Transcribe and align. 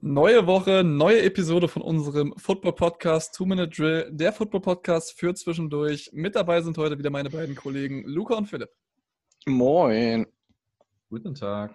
Neue 0.00 0.46
Woche, 0.46 0.84
neue 0.84 1.22
Episode 1.22 1.66
von 1.66 1.82
unserem 1.82 2.32
Football 2.36 2.74
Podcast 2.74 3.34
Two 3.34 3.46
Minute 3.46 3.70
Drill, 3.70 4.08
der 4.12 4.32
Football 4.32 4.60
Podcast 4.60 5.18
für 5.18 5.34
zwischendurch. 5.34 6.10
Mit 6.12 6.36
dabei 6.36 6.60
sind 6.62 6.78
heute 6.78 6.96
wieder 6.96 7.10
meine 7.10 7.30
beiden 7.30 7.56
Kollegen 7.56 8.04
Luca 8.04 8.36
und 8.36 8.46
Philipp. 8.46 8.70
Moin. 9.44 10.24
Guten 11.10 11.34
Tag. 11.34 11.74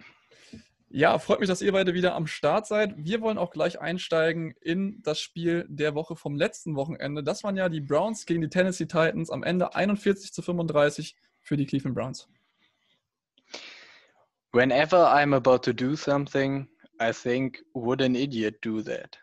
Ja, 0.88 1.20
freut 1.20 1.42
mich, 1.42 1.50
dass 1.50 1.62
ihr 1.62 1.74
beide 1.74 1.94
wieder 1.94 2.16
am 2.16 2.26
Start 2.26 2.66
seid. 2.66 2.96
Wir 2.96 3.20
wollen 3.20 3.38
auch 3.38 3.52
gleich 3.52 3.82
einsteigen 3.82 4.54
in 4.62 5.02
das 5.02 5.20
Spiel 5.20 5.66
der 5.68 5.94
Woche 5.94 6.16
vom 6.16 6.38
letzten 6.38 6.78
Wochenende. 6.78 7.26
Das 7.26 7.44
waren 7.44 7.58
ja 7.58 7.68
die 7.68 7.82
Browns 7.82 8.26
gegen 8.26 8.40
die 8.40 8.50
Tennessee 8.50 8.86
Titans 8.86 9.32
am 9.32 9.44
Ende 9.44 9.76
41 9.76 10.32
zu 10.32 10.42
35 10.42 11.18
für 11.42 11.58
die 11.58 11.66
Cleveland 11.66 11.96
Browns. 11.96 12.30
Whenever 14.54 15.14
I'm 15.14 15.36
about 15.36 15.64
to 15.64 15.74
do 15.74 15.98
something, 15.98 16.70
I 17.02 17.12
think, 17.12 17.64
would 17.74 18.02
an 18.02 18.16
idiot 18.16 18.62
do 18.62 18.82
that? 18.84 19.18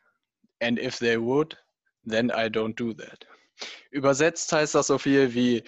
And 0.61 0.79
if 0.79 0.99
they 0.99 1.17
would, 1.17 1.57
then 2.05 2.31
I 2.31 2.49
don't 2.49 2.75
do 2.75 2.93
that. 2.95 3.27
Übersetzt 3.91 4.53
heißt 4.53 4.75
das 4.75 4.87
so 4.87 4.99
viel 4.99 5.35
wie, 5.35 5.63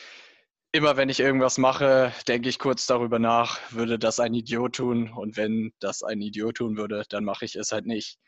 immer 0.73 0.97
wenn 0.97 1.11
ich 1.11 1.21
irgendwas 1.21 1.59
mache, 1.59 2.13
denke 2.27 2.49
ich 2.49 2.59
kurz 2.59 2.87
darüber 2.87 3.19
nach, 3.19 3.61
würde 3.73 3.99
das 3.99 4.19
ein 4.21 4.35
Idiot 4.35 4.77
tun? 4.77 5.13
Und 5.13 5.37
wenn 5.37 5.73
das 5.81 6.03
ein 6.03 6.21
Idiot 6.21 6.57
tun 6.57 6.77
würde, 6.77 7.05
dann 7.09 7.25
mache 7.25 7.45
ich 7.45 7.57
es 7.57 7.73
halt 7.73 7.87
nicht. 7.87 8.19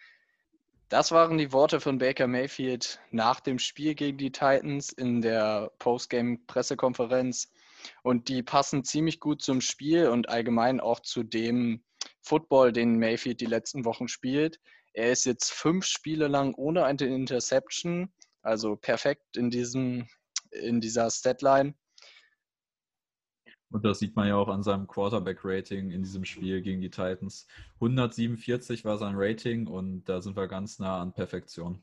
Das 0.91 1.11
waren 1.11 1.39
die 1.39 1.53
Worte 1.53 1.81
von 1.81 1.99
Baker 1.99 2.27
Mayfield 2.27 3.01
nach 3.11 3.41
dem 3.41 3.59
Spiel 3.59 3.95
gegen 3.95 4.19
die 4.19 4.31
Titans 4.31 4.93
in 4.93 5.23
der 5.23 5.73
Postgame-Pressekonferenz. 5.79 7.51
Und 8.03 8.29
die 8.29 8.43
passen 8.43 8.85
ziemlich 8.85 9.19
gut 9.19 9.43
zum 9.43 9.61
Spiel 9.61 10.09
und 10.09 10.29
allgemein 10.29 10.81
auch 10.81 11.01
zu 11.01 11.23
dem, 11.23 11.83
Football, 12.25 12.73
den 12.73 12.99
Mayfield 12.99 13.41
die 13.41 13.47
letzten 13.47 13.85
Wochen 13.85 14.09
spielt. 14.09 14.59
Er 14.93 15.13
ist 15.13 15.27
jetzt 15.27 15.53
fünf 15.53 15.85
Spiele 15.85 16.29
lang 16.29 16.55
ohne 16.55 16.85
eine 16.85 17.05
Interception, 17.05 18.13
also 18.43 18.77
perfekt 18.77 19.37
in, 19.37 19.51
diesem, 19.51 20.09
in 20.51 20.81
dieser 20.81 21.11
Statline. 21.11 21.75
Und 23.71 23.85
das 23.85 23.99
sieht 23.99 24.15
man 24.15 24.29
ja 24.29 24.37
auch 24.37 24.49
an 24.49 24.63
seinem 24.63 24.87
Quarterback-Rating 24.87 25.91
in 25.91 26.05
diesem 26.05 26.25
Spiel 26.25 26.63
gegen 26.63 26.81
die 26.81 26.91
Titans. 26.91 27.49
147 27.75 28.85
war 28.85 28.99
sein 28.99 29.15
Rating 29.17 29.67
und 29.67 30.05
da 30.05 30.21
sind 30.21 30.37
wir 30.37 30.47
ganz 30.47 30.79
nah 30.79 31.03
an 31.03 31.13
Perfektion. 31.13 31.83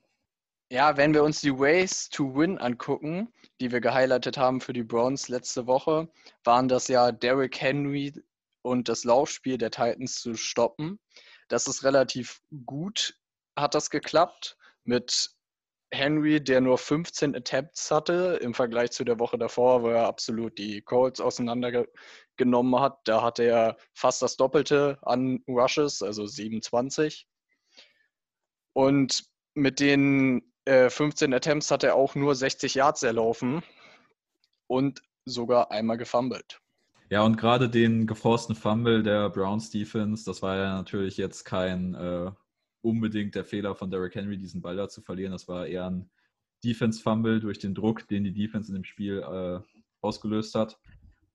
Ja, 0.71 0.95
wenn 0.95 1.13
wir 1.13 1.21
uns 1.21 1.41
die 1.41 1.51
Ways 1.51 2.07
to 2.07 2.33
Win 2.33 2.57
angucken, 2.57 3.27
die 3.59 3.73
wir 3.73 3.81
gehighlightet 3.81 4.37
haben 4.37 4.61
für 4.61 4.71
die 4.71 4.83
Browns 4.83 5.27
letzte 5.27 5.67
Woche, 5.67 6.09
waren 6.45 6.69
das 6.69 6.87
ja 6.87 7.11
Derrick 7.11 7.59
Henry 7.59 8.13
und 8.61 8.89
das 8.89 9.03
Laufspiel 9.03 9.57
der 9.57 9.71
Titans 9.71 10.21
zu 10.21 10.35
stoppen. 10.35 10.99
Das 11.47 11.67
ist 11.67 11.83
relativ 11.83 12.41
gut, 12.65 13.15
hat 13.57 13.75
das 13.75 13.89
geklappt 13.89 14.57
mit 14.83 15.31
Henry, 15.93 16.41
der 16.41 16.61
nur 16.61 16.77
15 16.77 17.35
Attempts 17.35 17.91
hatte 17.91 18.39
im 18.41 18.53
Vergleich 18.53 18.91
zu 18.91 19.03
der 19.03 19.19
Woche 19.19 19.37
davor, 19.37 19.83
wo 19.83 19.89
er 19.89 20.07
absolut 20.07 20.57
die 20.57 20.81
Colts 20.81 21.19
auseinandergenommen 21.19 22.79
hat. 22.79 22.99
Da 23.03 23.21
hatte 23.21 23.43
er 23.43 23.77
fast 23.93 24.21
das 24.21 24.37
Doppelte 24.37 24.97
an 25.01 25.43
Rushes, 25.49 26.01
also 26.01 26.25
27. 26.25 27.27
Und 28.73 29.25
mit 29.53 29.81
den 29.81 30.53
äh, 30.63 30.89
15 30.89 31.33
Attempts 31.33 31.71
hat 31.71 31.83
er 31.83 31.95
auch 31.95 32.15
nur 32.15 32.35
60 32.35 32.75
Yards 32.75 33.03
erlaufen 33.03 33.61
und 34.67 35.01
sogar 35.25 35.71
einmal 35.71 35.97
gefummelt. 35.97 36.60
Ja, 37.11 37.23
und 37.23 37.35
gerade 37.35 37.69
den 37.69 38.07
geforsten 38.07 38.55
Fumble 38.55 39.03
der 39.03 39.29
Browns 39.29 39.69
Defense, 39.69 40.23
das 40.23 40.41
war 40.41 40.55
ja 40.55 40.75
natürlich 40.77 41.17
jetzt 41.17 41.43
kein 41.43 41.93
äh, 41.93 42.31
unbedingt 42.79 43.35
der 43.35 43.43
Fehler 43.43 43.75
von 43.75 43.91
Derrick 43.91 44.15
Henry, 44.15 44.37
diesen 44.37 44.61
Ball 44.61 44.77
da 44.77 44.87
zu 44.87 45.01
verlieren. 45.01 45.33
Das 45.33 45.49
war 45.49 45.67
eher 45.67 45.87
ein 45.87 46.09
Defense-Fumble 46.63 47.41
durch 47.41 47.59
den 47.59 47.75
Druck, 47.75 48.07
den 48.07 48.23
die 48.23 48.31
Defense 48.31 48.69
in 48.69 48.75
dem 48.75 48.85
Spiel 48.85 49.19
äh, 49.19 49.59
ausgelöst 49.99 50.55
hat. 50.55 50.79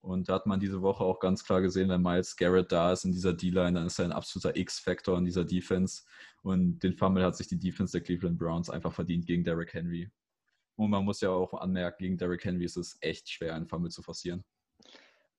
Und 0.01 0.31
da 0.31 0.37
hat 0.37 0.47
man 0.47 0.61
diese 0.61 0.81
Woche 0.81 1.05
auch 1.05 1.21
ganz 1.21 1.45
klar 1.45 1.61
gesehen, 1.61 1.91
wenn 1.91 2.01
Miles 2.01 2.37
Garrett 2.37 2.73
da 2.73 2.93
ist 2.93 3.05
in 3.05 3.13
dieser 3.13 3.35
D-Line, 3.35 3.73
dann 3.75 3.87
ist 3.87 3.99
er 3.99 4.07
ein 4.07 4.13
absoluter 4.13 4.57
X-Faktor 4.57 5.19
in 5.19 5.27
dieser 5.27 5.45
Defense. 5.45 6.05
Und 6.43 6.79
den 6.79 6.95
Fumble 6.95 7.23
hat 7.23 7.37
sich 7.37 7.49
die 7.49 7.59
Defense 7.59 7.93
der 7.93 8.01
Cleveland 8.01 8.39
Browns 8.39 8.71
einfach 8.71 8.95
verdient 8.95 9.27
gegen 9.27 9.45
Derrick 9.45 9.75
Henry. 9.75 10.11
Und 10.77 10.89
man 10.89 11.05
muss 11.05 11.21
ja 11.21 11.29
auch 11.29 11.53
anmerken, 11.53 12.03
gegen 12.03 12.17
Derrick 12.17 12.47
Henry 12.47 12.65
ist 12.65 12.79
es 12.79 12.97
echt 13.03 13.29
schwer, 13.29 13.55
einen 13.55 13.67
Fumble 13.67 13.91
zu 13.91 14.01
forcieren 14.01 14.43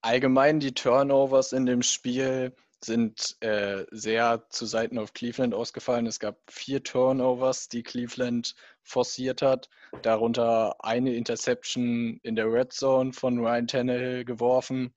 allgemein 0.07 0.61
die 0.61 0.73
Turnovers 0.73 1.51
in 1.51 1.65
dem 1.65 1.81
Spiel 1.81 2.55
sind 2.81 3.35
äh, 3.41 3.83
sehr 3.91 4.45
zu 4.49 4.65
Seiten 4.65 4.99
auf 4.99 5.13
Cleveland 5.13 5.53
ausgefallen. 5.53 6.07
Es 6.07 6.19
gab 6.19 6.37
vier 6.49 6.81
Turnovers, 6.81 7.67
die 7.67 7.83
Cleveland 7.83 8.55
forciert 8.83 9.41
hat, 9.41 9.67
darunter 10.03 10.75
eine 10.79 11.13
Interception 11.13 12.21
in 12.23 12.37
der 12.37 12.49
Red 12.49 12.71
Zone 12.71 13.11
von 13.11 13.39
Ryan 13.39 13.67
Tannehill 13.67 14.23
geworfen, 14.23 14.93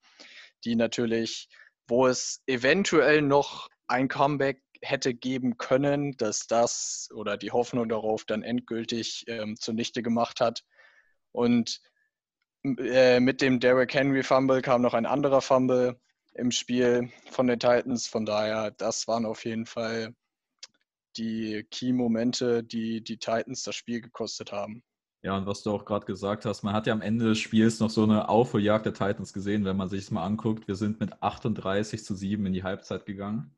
die 0.63 0.75
natürlich, 0.75 1.49
wo 1.89 2.07
es 2.07 2.41
eventuell 2.47 3.21
noch 3.21 3.67
ein 3.87 4.07
Comeback 4.07 4.61
hätte 4.81 5.13
geben 5.13 5.57
können, 5.57 6.15
dass 6.15 6.47
das 6.47 7.09
oder 7.13 7.35
die 7.35 7.51
Hoffnung 7.51 7.89
darauf 7.89 8.23
dann 8.23 8.43
endgültig 8.43 9.25
ähm, 9.27 9.57
zunichte 9.59 10.03
gemacht 10.03 10.39
hat. 10.39 10.63
Und 11.33 11.81
äh, 12.63 13.19
mit 13.19 13.41
dem 13.41 13.59
Derrick 13.59 13.93
Henry 13.93 14.23
Fumble 14.23 14.61
kam 14.61 14.81
noch 14.81 14.93
ein 14.93 15.05
anderer 15.05 15.41
Fumble 15.41 15.99
im 16.33 16.51
Spiel 16.51 17.09
von 17.29 17.47
den 17.47 17.59
Titans. 17.59 18.07
Von 18.07 18.25
daher, 18.25 18.71
das 18.71 19.07
waren 19.07 19.25
auf 19.25 19.45
jeden 19.45 19.65
Fall 19.65 20.13
die 21.17 21.65
Key-Momente, 21.69 22.63
die 22.63 23.03
die 23.03 23.17
Titans 23.17 23.63
das 23.63 23.75
Spiel 23.75 24.01
gekostet 24.01 24.51
haben. 24.51 24.83
Ja, 25.23 25.37
und 25.37 25.45
was 25.45 25.61
du 25.61 25.71
auch 25.71 25.85
gerade 25.85 26.05
gesagt 26.05 26.45
hast, 26.45 26.63
man 26.63 26.73
hat 26.73 26.87
ja 26.87 26.93
am 26.93 27.01
Ende 27.01 27.25
des 27.25 27.37
Spiels 27.37 27.79
noch 27.79 27.91
so 27.91 28.03
eine 28.03 28.27
Aufholjagd 28.27 28.87
der 28.87 28.93
Titans 28.93 29.33
gesehen, 29.33 29.65
wenn 29.65 29.77
man 29.77 29.87
sich 29.87 30.01
es 30.01 30.11
mal 30.11 30.25
anguckt. 30.25 30.67
Wir 30.67 30.75
sind 30.75 30.99
mit 30.99 31.21
38 31.21 32.03
zu 32.03 32.15
7 32.15 32.43
in 32.47 32.53
die 32.53 32.63
Halbzeit 32.63 33.05
gegangen. 33.05 33.55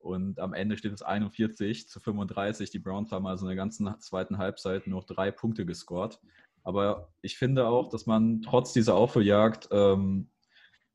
Und 0.00 0.38
am 0.38 0.52
Ende 0.52 0.76
steht 0.76 0.92
es 0.92 1.02
41 1.02 1.88
zu 1.88 1.98
35. 1.98 2.70
Die 2.70 2.78
Browns 2.78 3.10
haben 3.10 3.26
also 3.26 3.46
in 3.46 3.48
der 3.48 3.56
ganzen 3.56 3.98
zweiten 4.00 4.38
Halbzeit 4.38 4.86
noch 4.86 5.04
drei 5.04 5.30
Punkte 5.30 5.64
gescored. 5.64 6.20
Aber 6.68 7.08
ich 7.22 7.38
finde 7.38 7.66
auch, 7.66 7.88
dass 7.88 8.04
man 8.04 8.42
trotz 8.42 8.74
dieser 8.74 8.94
Aufholjagd 8.94 9.68
ähm, 9.70 10.28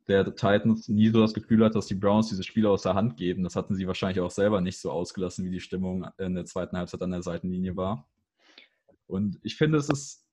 der 0.07 0.23
Titans 0.23 0.87
nie 0.87 1.09
so 1.09 1.19
das 1.19 1.33
Gefühl 1.33 1.65
hat, 1.65 1.73
dass 1.73 1.87
die 1.87 1.95
Browns 1.95 2.29
diese 2.29 2.43
Spiele 2.43 2.69
aus 2.69 2.83
der 2.83 2.93
Hand 2.93 3.17
geben. 3.17 3.41
Das 3.43 3.55
hatten 3.55 3.73
sie 3.73 3.87
wahrscheinlich 3.87 4.19
auch 4.19 4.29
selber 4.29 4.61
nicht 4.61 4.77
so 4.79 4.91
ausgelassen, 4.91 5.45
wie 5.45 5.49
die 5.49 5.59
Stimmung 5.59 6.05
in 6.19 6.35
der 6.35 6.45
zweiten 6.45 6.77
Halbzeit 6.77 7.01
an 7.01 7.09
der 7.09 7.23
Seitenlinie 7.23 7.75
war. 7.75 8.07
Und 9.07 9.39
ich 9.41 9.55
finde, 9.55 9.79
es 9.79 9.89
ist 9.89 10.27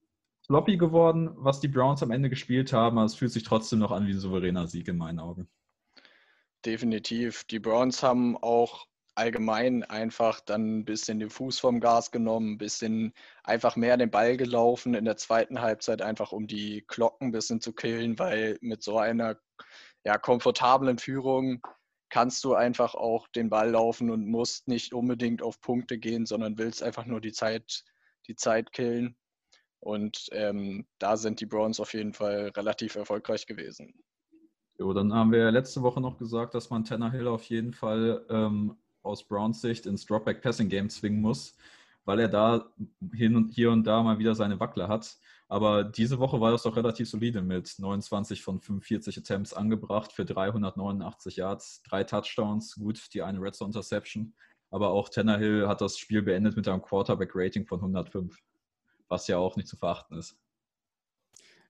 floppy 0.45 0.77
geworden, 0.77 1.31
was 1.37 1.61
die 1.61 1.69
Browns 1.69 2.03
am 2.03 2.11
Ende 2.11 2.29
gespielt 2.29 2.75
haben, 2.75 2.99
aber 2.99 3.07
es 3.07 3.15
fühlt 3.15 3.33
sich 3.33 3.45
trotzdem 3.45 3.79
noch 3.79 3.93
an 3.93 4.07
wie 4.07 4.13
ein 4.13 4.21
souveräner 4.21 4.67
Sieg 4.67 4.89
in 4.89 4.99
meinen 4.99 5.21
Augen. 5.21 5.49
Definitiv. 6.67 7.45
Die 7.45 7.61
Browns 7.61 8.03
haben 8.03 8.37
auch 8.37 8.90
allgemein 9.15 9.85
einfach 9.85 10.41
dann 10.41 10.79
ein 10.79 10.85
bisschen 10.85 11.19
den 11.19 11.31
Fuß 11.31 11.59
vom 11.59 11.81
Gas 11.81 12.11
genommen, 12.11 12.53
ein 12.53 12.59
bisschen 12.59 13.13
einfach 13.45 13.77
mehr 13.77 13.97
den 13.97 14.11
Ball 14.11 14.37
gelaufen 14.37 14.95
in 14.95 15.05
der 15.05 15.17
zweiten 15.17 15.61
Halbzeit, 15.61 16.03
einfach 16.03 16.33
um 16.33 16.47
die 16.47 16.85
Glocken 16.87 17.29
ein 17.29 17.33
bisschen 17.33 17.61
zu 17.61 17.73
killen, 17.73 18.19
weil 18.19 18.59
mit 18.61 18.83
so 18.83 18.99
einer 18.99 19.39
ja, 20.05 20.19
komfortablen 20.19 20.99
Führung 20.99 21.61
kannst 22.09 22.45
du 22.45 22.55
einfach 22.55 22.95
auch 22.95 23.29
den 23.29 23.51
Ball 23.51 23.71
laufen 23.71 24.11
und 24.11 24.27
musst 24.27 24.69
nicht 24.69 24.93
unbedingt 24.93 25.43
auf 25.43 25.61
Punkte 25.61 25.99
gehen, 25.99 26.27
sondern 26.27 26.59
willst 26.59 26.83
einfach 26.83 27.07
nur 27.07 27.21
die 27.21 27.33
Zeit, 27.33 27.85
die 28.27 28.35
Zeit 28.35 28.73
killen. 28.73 29.17
Und 29.79 30.29
ähm, 30.33 30.87
da 30.99 31.17
sind 31.17 31.41
die 31.41 31.47
Browns 31.47 31.81
auf 31.81 31.95
jeden 31.95 32.13
Fall 32.13 32.51
relativ 32.55 32.97
erfolgreich 32.97 33.47
gewesen. 33.47 33.95
Jo, 34.79 34.93
dann 34.93 35.15
haben 35.15 35.33
wir 35.33 35.51
letzte 35.51 35.83
Woche 35.83 36.01
noch 36.01 36.19
gesagt, 36.19 36.55
dass 36.55 36.71
man 36.71 36.85
Tanner 36.85 37.11
Hill 37.11 37.29
auf 37.29 37.45
jeden 37.45 37.73
Fall 37.73 38.25
ähm, 38.29 38.77
aus 39.03 39.27
Browns 39.27 39.61
Sicht 39.61 39.87
ins 39.87 40.07
Dropback 40.07 40.43
Passing 40.43 40.69
Game 40.69 40.91
zwingen 40.91 41.21
muss, 41.21 41.57
weil 42.05 42.21
er 42.21 42.29
da 42.29 42.73
hin 43.13 43.37
und 43.37 43.51
hier 43.51 43.71
und 43.71 43.85
da 43.85 44.03
mal 44.03 44.19
wieder 44.19 44.35
seine 44.35 44.59
Wackler 44.61 44.89
hat. 44.89 45.19
Aber 45.49 45.83
diese 45.83 46.21
Woche 46.21 46.41
war 46.41 46.53
das 46.53 46.63
doch 46.63 46.77
relativ 46.77 47.11
solide 47.11 47.43
mit 47.43 47.75
29 47.79 48.43
von 48.43 48.61
45 48.61 49.19
Attempts 49.19 49.53
angebracht 49.53 50.13
für 50.13 50.25
389 50.25 51.37
Yards, 51.37 51.83
drei 51.83 52.05
Touchdowns, 52.05 52.77
gut, 52.77 53.13
die 53.13 53.23
eine 53.23 53.41
Red 53.41 53.57
Zone 53.57 53.71
Interception. 53.71 54.35
Aber 54.71 54.91
auch 54.91 55.09
Tannehill 55.09 55.67
hat 55.67 55.81
das 55.81 55.99
Spiel 55.99 56.23
beendet 56.23 56.57
mit 56.57 56.69
einem 56.69 56.83
Quarterback-Rating 56.83 57.67
von 57.67 57.81
105, 57.81 58.39
was 59.09 59.27
ja 59.27 59.39
auch 59.39 59.57
nicht 59.57 59.67
zu 59.67 59.77
verachten 59.77 60.17
ist. 60.17 60.39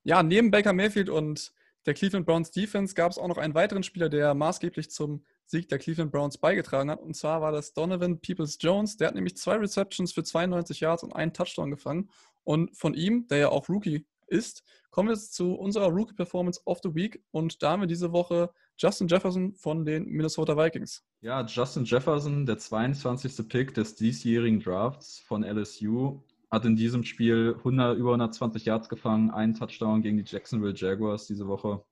Ja, 0.02 0.22
neben 0.22 0.50
Baker 0.50 0.74
Mayfield 0.74 1.08
und 1.08 1.52
der 1.86 1.94
Cleveland 1.94 2.26
Browns 2.26 2.50
Defense 2.50 2.94
gab 2.94 3.12
es 3.12 3.18
auch 3.18 3.28
noch 3.28 3.38
einen 3.38 3.54
weiteren 3.54 3.82
Spieler, 3.82 4.10
der 4.10 4.34
maßgeblich 4.34 4.90
zum 4.90 5.24
Sieg 5.50 5.68
der 5.68 5.78
Cleveland 5.78 6.12
Browns 6.12 6.38
beigetragen 6.38 6.90
hat. 6.90 7.00
Und 7.00 7.16
zwar 7.16 7.40
war 7.40 7.50
das 7.50 7.74
Donovan 7.74 8.20
Peoples 8.20 8.56
Jones. 8.60 8.96
Der 8.96 9.08
hat 9.08 9.14
nämlich 9.14 9.36
zwei 9.36 9.56
Receptions 9.56 10.12
für 10.12 10.22
92 10.22 10.80
Yards 10.80 11.02
und 11.02 11.14
einen 11.14 11.32
Touchdown 11.32 11.70
gefangen. 11.70 12.08
Und 12.44 12.76
von 12.76 12.94
ihm, 12.94 13.26
der 13.26 13.38
ja 13.38 13.48
auch 13.48 13.68
Rookie 13.68 14.06
ist, 14.28 14.62
kommen 14.90 15.08
wir 15.08 15.14
jetzt 15.14 15.34
zu 15.34 15.54
unserer 15.54 15.88
Rookie 15.88 16.14
Performance 16.14 16.60
of 16.64 16.78
the 16.82 16.94
Week. 16.94 17.22
Und 17.32 17.62
da 17.62 17.72
haben 17.72 17.80
wir 17.80 17.86
diese 17.88 18.12
Woche 18.12 18.50
Justin 18.78 19.08
Jefferson 19.08 19.54
von 19.54 19.84
den 19.84 20.06
Minnesota 20.06 20.56
Vikings. 20.56 21.04
Ja, 21.20 21.44
Justin 21.44 21.84
Jefferson, 21.84 22.46
der 22.46 22.58
22. 22.58 23.48
Pick 23.48 23.74
des 23.74 23.96
diesjährigen 23.96 24.60
Drafts 24.60 25.18
von 25.18 25.42
LSU, 25.42 26.22
hat 26.50 26.64
in 26.64 26.76
diesem 26.76 27.04
Spiel 27.04 27.54
100, 27.58 27.98
über 27.98 28.10
120 28.10 28.64
Yards 28.64 28.88
gefangen, 28.88 29.30
einen 29.30 29.54
Touchdown 29.54 30.02
gegen 30.02 30.16
die 30.16 30.24
Jacksonville 30.24 30.74
Jaguars 30.74 31.26
diese 31.26 31.46
Woche. 31.46 31.84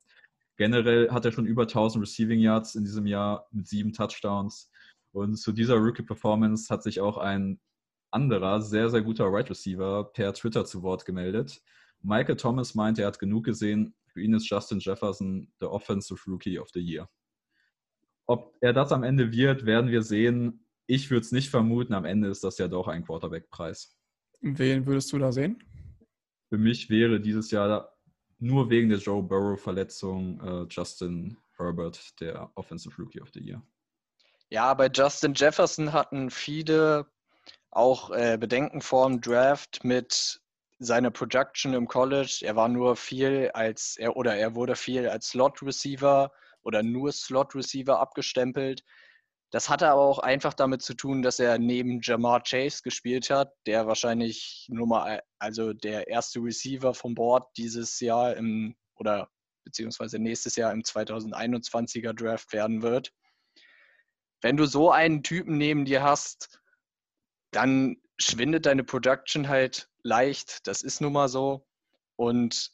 Generell 0.58 1.10
hat 1.10 1.24
er 1.24 1.30
schon 1.30 1.46
über 1.46 1.62
1000 1.62 2.02
Receiving 2.02 2.40
Yards 2.40 2.74
in 2.74 2.84
diesem 2.84 3.06
Jahr 3.06 3.46
mit 3.52 3.68
sieben 3.68 3.92
Touchdowns. 3.92 4.70
Und 5.12 5.36
zu 5.36 5.52
dieser 5.52 5.76
Rookie-Performance 5.76 6.68
hat 6.68 6.82
sich 6.82 7.00
auch 7.00 7.16
ein 7.16 7.60
anderer, 8.10 8.60
sehr, 8.60 8.90
sehr 8.90 9.02
guter 9.02 9.26
Wide 9.26 9.34
right 9.34 9.50
Receiver 9.50 10.10
per 10.12 10.34
Twitter 10.34 10.64
zu 10.64 10.82
Wort 10.82 11.04
gemeldet. 11.04 11.62
Michael 12.02 12.36
Thomas 12.36 12.74
meint, 12.74 12.98
er 12.98 13.06
hat 13.06 13.20
genug 13.20 13.44
gesehen. 13.44 13.94
Für 14.08 14.20
ihn 14.20 14.34
ist 14.34 14.50
Justin 14.50 14.80
Jefferson 14.80 15.52
der 15.60 15.70
Offensive 15.70 16.20
Rookie 16.26 16.58
of 16.58 16.70
the 16.74 16.80
Year. 16.80 17.08
Ob 18.26 18.56
er 18.60 18.72
das 18.72 18.90
am 18.90 19.04
Ende 19.04 19.30
wird, 19.30 19.64
werden 19.64 19.90
wir 19.90 20.02
sehen. 20.02 20.66
Ich 20.88 21.08
würde 21.08 21.24
es 21.24 21.30
nicht 21.30 21.50
vermuten. 21.50 21.94
Am 21.94 22.04
Ende 22.04 22.28
ist 22.28 22.42
das 22.42 22.58
ja 22.58 22.66
doch 22.66 22.88
ein 22.88 23.04
Quarterback-Preis. 23.04 23.96
Wen 24.40 24.86
würdest 24.86 25.12
du 25.12 25.18
da 25.18 25.30
sehen? 25.30 25.62
Für 26.48 26.58
mich 26.58 26.90
wäre 26.90 27.20
dieses 27.20 27.52
Jahr 27.52 27.97
nur 28.38 28.70
wegen 28.70 28.88
der 28.88 28.98
Joe 28.98 29.22
Burrow-Verletzung 29.22 30.40
äh, 30.40 30.66
Justin 30.70 31.36
Herbert 31.56 32.20
der 32.20 32.50
Offensive 32.54 32.94
Rookie 32.98 33.20
of 33.20 33.30
the 33.34 33.40
Year. 33.40 33.62
Ja, 34.50 34.72
bei 34.74 34.88
Justin 34.88 35.34
Jefferson 35.34 35.92
hatten 35.92 36.30
viele 36.30 37.06
auch 37.70 38.10
äh, 38.10 38.38
Bedenken 38.38 38.80
vor 38.80 39.08
dem 39.08 39.20
Draft 39.20 39.84
mit 39.84 40.40
seiner 40.78 41.10
Production 41.10 41.74
im 41.74 41.86
College. 41.86 42.40
Er 42.42 42.56
war 42.56 42.68
nur 42.68 42.96
viel 42.96 43.50
als 43.52 43.96
er 43.98 44.16
oder 44.16 44.36
er 44.36 44.54
wurde 44.54 44.76
viel 44.76 45.08
als 45.08 45.28
Slot 45.28 45.62
Receiver 45.62 46.30
oder 46.62 46.82
nur 46.82 47.12
Slot 47.12 47.54
Receiver 47.54 47.98
abgestempelt. 47.98 48.84
Das 49.50 49.70
hatte 49.70 49.88
aber 49.88 50.02
auch 50.02 50.18
einfach 50.18 50.52
damit 50.52 50.82
zu 50.82 50.94
tun, 50.94 51.22
dass 51.22 51.38
er 51.38 51.58
neben 51.58 52.00
Jamar 52.02 52.42
Chase 52.42 52.82
gespielt 52.82 53.30
hat, 53.30 53.54
der 53.66 53.86
wahrscheinlich 53.86 54.66
Nummer, 54.68 55.20
also 55.38 55.72
der 55.72 56.08
erste 56.08 56.40
Receiver 56.40 56.92
vom 56.92 57.14
Board 57.14 57.48
dieses 57.56 57.98
Jahr 58.00 58.36
im 58.36 58.76
oder 58.96 59.30
beziehungsweise 59.64 60.18
nächstes 60.18 60.56
Jahr 60.56 60.72
im 60.72 60.82
2021er 60.82 62.12
Draft 62.12 62.52
werden 62.52 62.82
wird. 62.82 63.12
Wenn 64.40 64.56
du 64.56 64.66
so 64.66 64.90
einen 64.90 65.22
Typen 65.22 65.56
neben 65.56 65.84
dir 65.84 66.02
hast, 66.02 66.60
dann 67.50 67.96
schwindet 68.18 68.66
deine 68.66 68.84
Production 68.84 69.48
halt 69.48 69.88
leicht. 70.02 70.66
Das 70.66 70.82
ist 70.82 71.00
nun 71.00 71.12
mal 71.12 71.28
so. 71.28 71.66
Und 72.16 72.72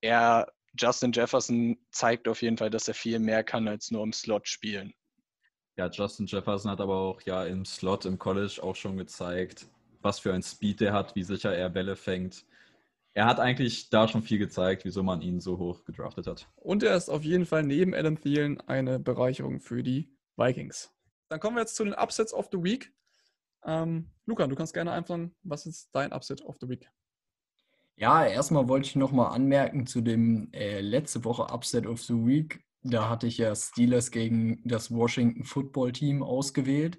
er, 0.00 0.52
Justin 0.78 1.12
Jefferson, 1.12 1.78
zeigt 1.90 2.28
auf 2.28 2.42
jeden 2.42 2.58
Fall, 2.58 2.70
dass 2.70 2.88
er 2.88 2.94
viel 2.94 3.18
mehr 3.18 3.44
kann 3.44 3.68
als 3.68 3.90
nur 3.90 4.02
im 4.02 4.12
Slot 4.12 4.48
spielen. 4.48 4.94
Ja, 5.76 5.90
Justin 5.90 6.26
Jefferson 6.26 6.70
hat 6.70 6.80
aber 6.80 6.96
auch 6.96 7.20
ja 7.22 7.44
im 7.44 7.66
Slot 7.66 8.06
im 8.06 8.18
College 8.18 8.60
auch 8.62 8.74
schon 8.74 8.96
gezeigt, 8.96 9.66
was 10.00 10.18
für 10.18 10.32
ein 10.32 10.42
Speed 10.42 10.80
er 10.80 10.94
hat, 10.94 11.14
wie 11.14 11.22
sicher 11.22 11.54
er 11.54 11.68
Bälle 11.68 11.96
fängt. 11.96 12.46
Er 13.12 13.26
hat 13.26 13.40
eigentlich 13.40 13.90
da 13.90 14.08
schon 14.08 14.22
viel 14.22 14.38
gezeigt, 14.38 14.84
wieso 14.84 15.02
man 15.02 15.20
ihn 15.20 15.40
so 15.40 15.58
hoch 15.58 15.84
gedraftet 15.84 16.26
hat. 16.26 16.48
Und 16.56 16.82
er 16.82 16.96
ist 16.96 17.10
auf 17.10 17.24
jeden 17.24 17.46
Fall 17.46 17.62
neben 17.62 17.94
Adam 17.94 18.18
Thielen 18.18 18.60
eine 18.62 18.98
Bereicherung 18.98 19.60
für 19.60 19.82
die 19.82 20.10
Vikings. 20.36 20.92
Dann 21.28 21.40
kommen 21.40 21.56
wir 21.56 21.62
jetzt 21.62 21.76
zu 21.76 21.84
den 21.84 21.94
Upsets 21.94 22.32
of 22.32 22.48
the 22.52 22.62
Week. 22.62 22.92
Ähm, 23.64 24.10
Luca, 24.26 24.46
du 24.46 24.54
kannst 24.54 24.74
gerne 24.74 24.92
anfangen. 24.92 25.34
Was 25.42 25.66
ist 25.66 25.90
dein 25.92 26.12
Upset 26.12 26.42
of 26.42 26.56
the 26.60 26.68
Week? 26.68 26.90
Ja, 27.96 28.26
erstmal 28.26 28.68
wollte 28.68 28.86
ich 28.86 28.96
nochmal 28.96 29.34
anmerken 29.34 29.86
zu 29.86 30.00
dem 30.00 30.52
äh, 30.52 30.80
letzte 30.80 31.24
Woche 31.24 31.52
Upset 31.52 31.86
of 31.86 32.02
the 32.02 32.14
Week. 32.14 32.65
Da 32.88 33.08
hatte 33.08 33.26
ich 33.26 33.38
ja 33.38 33.54
Steelers 33.54 34.10
gegen 34.10 34.60
das 34.64 34.90
Washington 34.90 35.44
Football 35.44 35.92
Team 35.92 36.22
ausgewählt. 36.22 36.98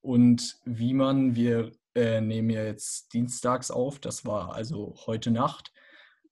Und 0.00 0.58
wie 0.64 0.94
man, 0.94 1.34
wir 1.34 1.72
äh, 1.94 2.20
nehmen 2.20 2.50
ja 2.50 2.64
jetzt 2.64 3.12
dienstags 3.12 3.70
auf, 3.70 3.98
das 3.98 4.24
war 4.24 4.54
also 4.54 4.94
heute 5.06 5.30
Nacht, 5.30 5.72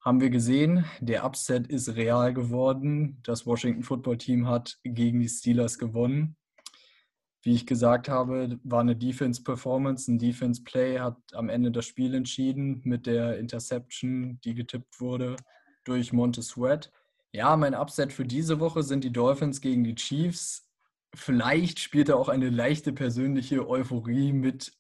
haben 0.01 0.21
wir 0.21 0.31
gesehen, 0.31 0.85
der 1.01 1.25
Upset 1.25 1.69
ist 1.69 1.97
real 1.97 2.35
geworden. 2.35 3.21
Das 3.23 3.47
Washington 3.47 3.83
Football 3.83 4.19
Team 4.19 4.49
hat 4.49 4.79
gegen 4.83 5.21
die 5.21 5.29
Steelers 5.29 5.79
gewonnen 5.79 6.37
wie 7.43 7.55
ich 7.55 7.67
gesagt 7.67 8.09
habe, 8.09 8.61
war 8.63 8.81
eine 8.81 8.95
Defense-Performance, 8.95 10.11
ein 10.11 10.19
Defense-Play, 10.19 11.01
hat 11.01 11.17
am 11.33 11.49
Ende 11.49 11.73
das 11.73 11.87
Spiel 11.87 12.15
entschieden 12.15 12.81
mit 12.85 13.07
der 13.07 13.39
Interception, 13.39 14.41
die 14.45 14.55
getippt 14.55 15.01
wurde 15.01 15.37
durch 15.85 16.13
Montez 16.13 16.49
Sweat. 16.49 16.93
Ja, 17.33 17.57
mein 17.57 17.75
Upset 17.75 18.13
für 18.13 18.25
diese 18.25 18.61
Woche 18.61 18.83
sind 18.83 19.05
die 19.05 19.13
Dolphins 19.13 19.61
gegen 19.61 19.85
die 19.85 19.95
Chiefs. 19.95 20.69
Vielleicht 21.15 21.81
spielt 21.81 22.09
da 22.09 22.15
auch 22.15 22.29
eine 22.29 22.51
leichte 22.51 22.93
persönliche 22.93 23.69
Euphorie 23.69 24.33
mit. 24.33 24.73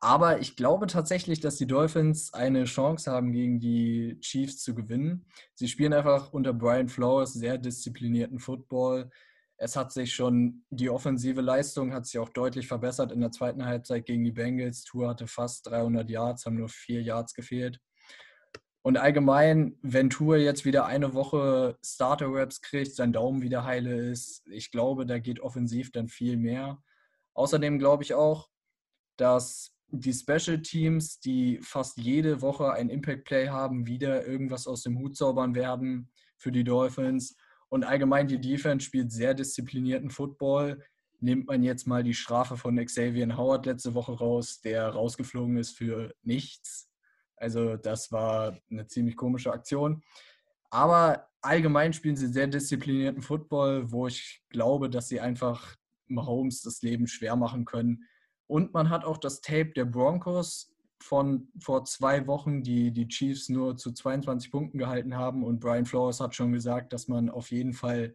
Aber 0.00 0.40
ich 0.40 0.56
glaube 0.56 0.86
tatsächlich, 0.86 1.40
dass 1.40 1.56
die 1.56 1.66
Dolphins 1.66 2.32
eine 2.34 2.64
Chance 2.64 3.10
haben, 3.10 3.32
gegen 3.32 3.60
die 3.60 4.18
Chiefs 4.20 4.58
zu 4.62 4.74
gewinnen. 4.74 5.26
Sie 5.54 5.68
spielen 5.68 5.92
einfach 5.92 6.32
unter 6.32 6.52
Brian 6.52 6.88
Flowers 6.88 7.34
sehr 7.34 7.58
disziplinierten 7.58 8.38
Football 8.38 9.10
es 9.62 9.76
hat 9.76 9.92
sich 9.92 10.14
schon, 10.14 10.64
die 10.70 10.88
offensive 10.88 11.42
Leistung 11.42 11.92
hat 11.92 12.06
sich 12.06 12.18
auch 12.18 12.30
deutlich 12.30 12.66
verbessert 12.66 13.12
in 13.12 13.20
der 13.20 13.30
zweiten 13.30 13.66
Halbzeit 13.66 14.06
gegen 14.06 14.24
die 14.24 14.32
Bengals. 14.32 14.84
Tour 14.84 15.10
hatte 15.10 15.26
fast 15.26 15.66
300 15.66 16.08
Yards, 16.08 16.46
haben 16.46 16.56
nur 16.56 16.70
vier 16.70 17.02
Yards 17.02 17.34
gefehlt. 17.34 17.78
Und 18.82 18.96
allgemein, 18.96 19.76
wenn 19.82 20.08
Tour 20.08 20.38
jetzt 20.38 20.64
wieder 20.64 20.86
eine 20.86 21.12
Woche 21.12 21.78
Starter-Raps 21.84 22.62
kriegt, 22.62 22.94
sein 22.94 23.12
Daumen 23.12 23.42
wieder 23.42 23.64
heile 23.64 23.94
ist, 24.10 24.46
ich 24.46 24.70
glaube, 24.70 25.04
da 25.04 25.18
geht 25.18 25.40
offensiv 25.40 25.92
dann 25.92 26.08
viel 26.08 26.36
mehr. 26.38 26.82
Außerdem 27.34 27.78
glaube 27.78 28.04
ich 28.04 28.14
auch, 28.14 28.48
dass 29.16 29.72
die 29.88 30.14
Special 30.14 30.62
Teams, 30.62 31.20
die 31.20 31.58
fast 31.62 31.98
jede 31.98 32.40
Woche 32.40 32.72
ein 32.72 32.88
Impact 32.88 33.24
Play 33.24 33.48
haben, 33.48 33.86
wieder 33.86 34.26
irgendwas 34.26 34.66
aus 34.66 34.82
dem 34.82 34.98
Hut 34.98 35.16
zaubern 35.16 35.54
werden 35.54 36.10
für 36.38 36.52
die 36.52 36.64
Dolphins. 36.64 37.36
Und 37.68 37.84
allgemein 37.84 38.28
die 38.28 38.40
Defense 38.40 38.86
spielt 38.86 39.12
sehr 39.12 39.34
disziplinierten 39.34 40.10
Football. 40.10 40.82
Nimmt 41.20 41.48
man 41.48 41.62
jetzt 41.62 41.86
mal 41.86 42.02
die 42.02 42.14
Strafe 42.14 42.56
von 42.56 42.82
Xavier 42.82 43.36
Howard 43.36 43.66
letzte 43.66 43.94
Woche 43.94 44.12
raus, 44.12 44.60
der 44.62 44.88
rausgeflogen 44.88 45.58
ist 45.58 45.76
für 45.76 46.14
nichts. 46.22 46.89
Also 47.40 47.76
das 47.76 48.12
war 48.12 48.56
eine 48.70 48.86
ziemlich 48.86 49.16
komische 49.16 49.52
Aktion. 49.52 50.02
Aber 50.70 51.28
allgemein 51.40 51.92
spielen 51.92 52.16
sie 52.16 52.28
sehr 52.28 52.46
disziplinierten 52.46 53.22
Football, 53.22 53.90
wo 53.90 54.06
ich 54.06 54.44
glaube, 54.50 54.88
dass 54.88 55.08
sie 55.08 55.20
einfach 55.20 55.74
Mahomes 56.06 56.62
das 56.62 56.82
Leben 56.82 57.06
schwer 57.06 57.34
machen 57.36 57.64
können. 57.64 58.04
Und 58.46 58.74
man 58.74 58.90
hat 58.90 59.04
auch 59.04 59.16
das 59.16 59.40
Tape 59.40 59.72
der 59.74 59.86
Broncos 59.86 60.74
von 61.02 61.48
vor 61.58 61.84
zwei 61.84 62.26
Wochen, 62.26 62.62
die 62.62 62.92
die 62.92 63.08
Chiefs 63.08 63.48
nur 63.48 63.76
zu 63.76 63.92
22 63.92 64.50
Punkten 64.50 64.78
gehalten 64.78 65.16
haben. 65.16 65.42
Und 65.42 65.60
Brian 65.60 65.86
Flores 65.86 66.20
hat 66.20 66.34
schon 66.34 66.52
gesagt, 66.52 66.92
dass 66.92 67.08
man 67.08 67.30
auf 67.30 67.50
jeden 67.50 67.72
Fall 67.72 68.14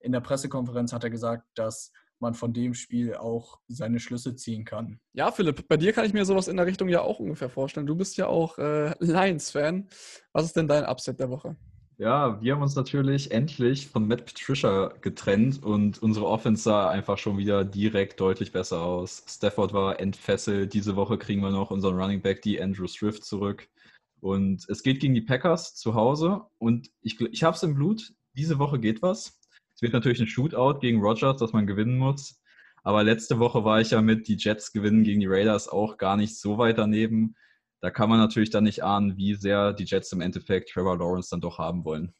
in 0.00 0.12
der 0.12 0.20
Pressekonferenz 0.20 0.92
hat 0.92 1.04
er 1.04 1.10
gesagt, 1.10 1.46
dass 1.54 1.92
man 2.20 2.34
von 2.34 2.52
dem 2.52 2.74
Spiel 2.74 3.14
auch 3.14 3.58
seine 3.68 4.00
Schlüsse 4.00 4.34
ziehen 4.34 4.64
kann. 4.64 5.00
Ja, 5.12 5.30
Philipp, 5.30 5.68
bei 5.68 5.76
dir 5.76 5.92
kann 5.92 6.04
ich 6.04 6.12
mir 6.12 6.24
sowas 6.24 6.48
in 6.48 6.56
der 6.56 6.66
Richtung 6.66 6.88
ja 6.88 7.02
auch 7.02 7.18
ungefähr 7.18 7.48
vorstellen. 7.48 7.86
Du 7.86 7.96
bist 7.96 8.16
ja 8.16 8.26
auch 8.26 8.58
äh, 8.58 8.94
Lions-Fan. 9.00 9.88
Was 10.32 10.44
ist 10.44 10.56
denn 10.56 10.68
dein 10.68 10.84
Upset 10.84 11.20
der 11.20 11.30
Woche? 11.30 11.56
Ja, 12.00 12.40
wir 12.40 12.52
haben 12.52 12.62
uns 12.62 12.76
natürlich 12.76 13.32
endlich 13.32 13.88
von 13.88 14.06
Matt 14.06 14.24
Patricia 14.24 14.92
getrennt 15.00 15.64
und 15.64 16.00
unsere 16.00 16.28
Offense 16.28 16.62
sah 16.62 16.88
einfach 16.88 17.18
schon 17.18 17.38
wieder 17.38 17.64
direkt 17.64 18.20
deutlich 18.20 18.52
besser 18.52 18.82
aus. 18.82 19.24
Stafford 19.26 19.72
war 19.72 19.98
entfesselt. 19.98 20.74
Diese 20.74 20.94
Woche 20.94 21.18
kriegen 21.18 21.42
wir 21.42 21.50
noch 21.50 21.72
unseren 21.72 21.96
Running 21.96 22.22
Back, 22.22 22.42
die 22.42 22.62
Andrew 22.62 22.86
Swift, 22.86 23.24
zurück. 23.24 23.68
Und 24.20 24.64
es 24.68 24.84
geht 24.84 25.00
gegen 25.00 25.14
die 25.14 25.22
Packers 25.22 25.74
zu 25.74 25.94
Hause. 25.94 26.42
Und 26.58 26.88
ich, 27.02 27.20
ich 27.20 27.42
habe 27.42 27.56
es 27.56 27.64
im 27.64 27.74
Blut. 27.74 28.12
Diese 28.34 28.60
Woche 28.60 28.78
geht 28.78 29.02
was. 29.02 29.37
Es 29.78 29.82
wird 29.82 29.92
natürlich 29.92 30.20
ein 30.20 30.26
Shootout 30.26 30.80
gegen 30.80 31.00
Rogers, 31.00 31.38
das 31.38 31.52
man 31.52 31.66
gewinnen 31.66 31.98
muss. 31.98 32.40
Aber 32.82 33.04
letzte 33.04 33.38
Woche 33.38 33.64
war 33.64 33.80
ich 33.80 33.92
ja 33.92 34.02
mit 34.02 34.28
die 34.28 34.36
Jets 34.36 34.72
gewinnen 34.72 35.04
gegen 35.04 35.20
die 35.20 35.26
Raiders 35.28 35.68
auch 35.68 35.96
gar 35.96 36.16
nicht 36.16 36.38
so 36.38 36.58
weit 36.58 36.78
daneben 36.78 37.34
da 37.80 37.90
kann 37.90 38.08
man 38.08 38.18
natürlich 38.18 38.50
dann 38.50 38.64
nicht 38.64 38.82
ahnen, 38.82 39.16
wie 39.16 39.34
sehr 39.34 39.72
die 39.72 39.84
Jets 39.84 40.12
im 40.12 40.20
Endeffekt 40.20 40.70
Trevor 40.70 40.98
Lawrence 40.98 41.30
dann 41.30 41.40
doch 41.40 41.58
haben 41.58 41.84
wollen. 41.84 42.12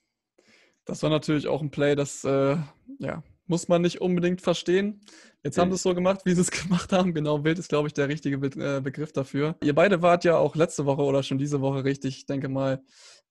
Das 0.85 1.03
war 1.03 1.11
natürlich 1.11 1.49
auch 1.49 1.61
ein 1.61 1.71
Play, 1.71 1.97
das 1.97 2.25
äh, 2.25 2.57
ja, 2.99 3.23
muss 3.47 3.69
man 3.69 3.83
nicht 3.83 4.01
unbedingt 4.01 4.41
verstehen. 4.41 5.01
Jetzt 5.43 5.57
ja. 5.57 5.63
haben 5.63 5.71
sie 5.71 5.77
es 5.77 5.83
so 5.83 5.95
gemacht, 5.95 6.21
wie 6.25 6.35
sie 6.35 6.41
es 6.41 6.51
gemacht 6.63 6.93
haben. 6.93 7.13
Genau, 7.13 7.45
wild 7.45 7.59
ist, 7.59 7.69
glaube 7.69 7.89
ich, 7.89 7.95
der 7.95 8.09
richtige 8.09 8.39
Be 8.39 8.77
äh, 8.77 8.81
Begriff 8.81 9.13
dafür. 9.13 9.57
Ihr 9.63 9.75
beide 9.75 10.01
wart 10.01 10.25
ja 10.25 10.37
auch 10.37 10.55
letzte 10.55 10.87
Woche 10.87 11.03
oder 11.03 11.23
schon 11.23 11.39
diese 11.39 11.61
Woche 11.61 11.85
richtig, 11.85 12.19
ich 12.19 12.27
denke 12.27 12.49
mal, 12.49 12.83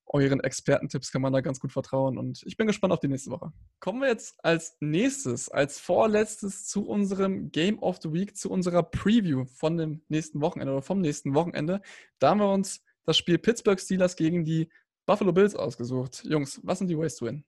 euren 0.08 0.40
Expertentipps 0.40 1.12
kann 1.12 1.22
man 1.22 1.34
da 1.34 1.42
ganz 1.42 1.60
gut 1.60 1.72
vertrauen 1.72 2.18
und 2.18 2.42
ich 2.46 2.58
bin 2.58 2.68
gespannt 2.68 2.94
auf 2.94 3.00
die 3.00 3.08
nächste 3.08 3.32
Woche. 3.32 3.52
Kommen 3.80 4.02
wir 4.02 4.08
jetzt 4.08 4.44
als 4.44 4.78
nächstes, 4.80 5.50
als 5.50 5.80
vorletztes 5.80 6.66
zu 6.66 6.88
unserem 6.88 7.52
Game 7.52 7.80
of 7.80 8.00
the 8.02 8.12
Week, 8.12 8.38
zu 8.38 8.50
unserer 8.50 8.84
Preview 8.84 9.46
von 9.46 9.78
dem 9.78 10.02
nächsten 10.08 10.42
Wochenende 10.42 10.74
oder 10.74 10.82
vom 10.82 11.02
nächsten 11.02 11.34
Wochenende. 11.34 11.82
Da 12.20 12.30
haben 12.30 12.40
wir 12.40 12.52
uns 12.52 12.84
das 13.06 13.18
Spiel 13.18 13.38
Pittsburgh 13.38 13.80
Steelers 13.80 14.16
gegen 14.16 14.46
die 14.46 14.70
Buffalo 15.06 15.32
Bills 15.32 15.56
ausgesucht. 15.56 16.24
Jungs, 16.26 16.60
was 16.64 16.80
sind 16.80 16.90
die 16.90 16.98
Ways 16.98 17.16
to 17.16 17.26
win? 17.26 17.44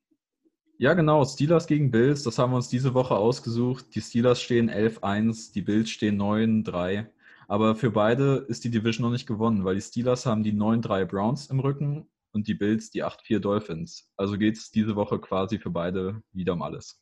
Ja, 0.78 0.94
genau. 0.94 1.26
Steelers 1.26 1.68
gegen 1.68 1.92
Bills, 1.92 2.24
das 2.24 2.40
haben 2.40 2.54
wir 2.54 2.56
uns 2.56 2.70
diese 2.70 2.94
Woche 2.94 3.16
ausgesucht. 3.16 3.94
Die 3.96 4.02
Steelers 4.02 4.42
stehen 4.42 4.70
11-1, 4.70 5.52
die 5.52 5.62
Bills 5.62 5.90
stehen 5.90 6.18
9-3. 6.18 7.08
Aber 7.50 7.76
für 7.76 7.92
beide 7.92 8.46
ist 8.48 8.64
die 8.64 8.70
Division 8.70 9.06
noch 9.06 9.12
nicht 9.12 9.28
gewonnen, 9.28 9.66
weil 9.66 9.76
die 9.76 9.82
Steelers 9.82 10.26
haben 10.26 10.44
die 10.44 10.54
9-3 10.54 11.04
Browns 11.06 11.48
im 11.48 11.60
Rücken 11.60 12.08
und 12.32 12.48
die 12.48 12.54
Bills 12.54 12.92
die 12.92 13.04
8-4 13.04 13.40
Dolphins. 13.40 14.10
Also 14.18 14.38
geht 14.38 14.58
es 14.58 14.72
diese 14.72 14.96
Woche 14.96 15.20
quasi 15.20 15.60
für 15.60 15.72
beide 15.72 16.22
wieder 16.32 16.54
um 16.54 16.62
alles. 16.62 17.02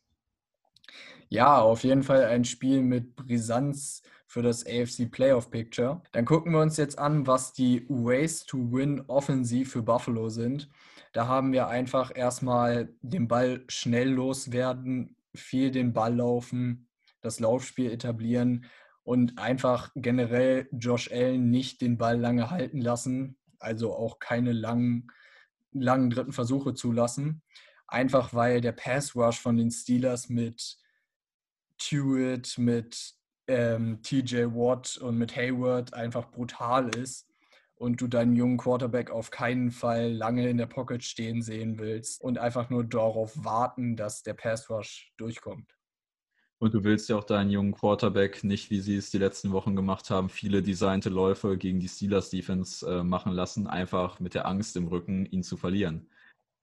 Ja, 1.28 1.60
auf 1.60 1.84
jeden 1.84 2.02
Fall 2.02 2.24
ein 2.24 2.44
Spiel 2.44 2.82
mit 2.82 3.14
Brisanz 3.14 4.02
für 4.26 4.42
das 4.42 4.66
AFC 4.66 5.10
Playoff 5.10 5.50
Picture. 5.50 6.02
Dann 6.12 6.24
gucken 6.24 6.52
wir 6.52 6.60
uns 6.60 6.76
jetzt 6.76 6.98
an, 6.98 7.26
was 7.26 7.52
die 7.52 7.86
Ways 7.88 8.44
to 8.46 8.72
Win 8.72 9.02
offensiv 9.08 9.72
für 9.72 9.82
Buffalo 9.82 10.28
sind. 10.28 10.68
Da 11.12 11.26
haben 11.26 11.52
wir 11.52 11.68
einfach 11.68 12.12
erstmal 12.14 12.94
den 13.00 13.28
Ball 13.28 13.64
schnell 13.68 14.10
loswerden, 14.10 15.16
viel 15.34 15.70
den 15.70 15.92
Ball 15.92 16.14
laufen, 16.14 16.88
das 17.20 17.40
Laufspiel 17.40 17.90
etablieren 17.90 18.66
und 19.02 19.38
einfach 19.38 19.90
generell 19.94 20.68
Josh 20.72 21.10
Allen 21.10 21.50
nicht 21.50 21.80
den 21.80 21.96
Ball 21.96 22.20
lange 22.20 22.50
halten 22.50 22.82
lassen, 22.82 23.37
also 23.58 23.94
auch 23.94 24.18
keine 24.18 24.52
langen, 24.52 25.10
langen 25.72 26.10
dritten 26.10 26.32
Versuche 26.32 26.74
zulassen. 26.74 27.42
Einfach 27.86 28.34
weil 28.34 28.60
der 28.60 28.72
Pass 28.72 29.14
Rush 29.16 29.40
von 29.40 29.56
den 29.56 29.70
Steelers 29.70 30.28
mit 30.28 30.78
Tuitt, 31.78 32.58
mit 32.58 33.14
ähm, 33.46 34.02
TJ 34.02 34.46
Watt 34.46 34.98
und 34.98 35.16
mit 35.16 35.34
Hayward 35.36 35.94
einfach 35.94 36.30
brutal 36.30 36.88
ist 36.94 37.26
und 37.76 38.00
du 38.00 38.08
deinen 38.08 38.36
jungen 38.36 38.58
Quarterback 38.58 39.10
auf 39.10 39.30
keinen 39.30 39.70
Fall 39.70 40.12
lange 40.12 40.48
in 40.48 40.58
der 40.58 40.66
Pocket 40.66 41.02
stehen 41.02 41.42
sehen 41.42 41.78
willst 41.78 42.20
und 42.20 42.38
einfach 42.38 42.70
nur 42.70 42.84
darauf 42.84 43.32
warten, 43.44 43.96
dass 43.96 44.22
der 44.22 44.34
Pass 44.34 44.68
Rush 44.68 45.12
durchkommt. 45.16 45.77
Und 46.60 46.74
du 46.74 46.82
willst 46.82 47.08
ja 47.08 47.16
auch 47.16 47.24
deinen 47.24 47.50
jungen 47.50 47.72
Quarterback 47.72 48.42
nicht, 48.42 48.70
wie 48.70 48.80
sie 48.80 48.96
es 48.96 49.10
die 49.10 49.18
letzten 49.18 49.52
Wochen 49.52 49.76
gemacht 49.76 50.10
haben, 50.10 50.28
viele 50.28 50.60
designte 50.60 51.08
Läufe 51.08 51.56
gegen 51.56 51.78
die 51.78 51.88
Steelers 51.88 52.30
Defense 52.30 52.84
äh, 52.84 53.04
machen 53.04 53.32
lassen, 53.32 53.68
einfach 53.68 54.18
mit 54.18 54.34
der 54.34 54.46
Angst 54.46 54.76
im 54.76 54.88
Rücken, 54.88 55.24
ihn 55.26 55.44
zu 55.44 55.56
verlieren. 55.56 56.08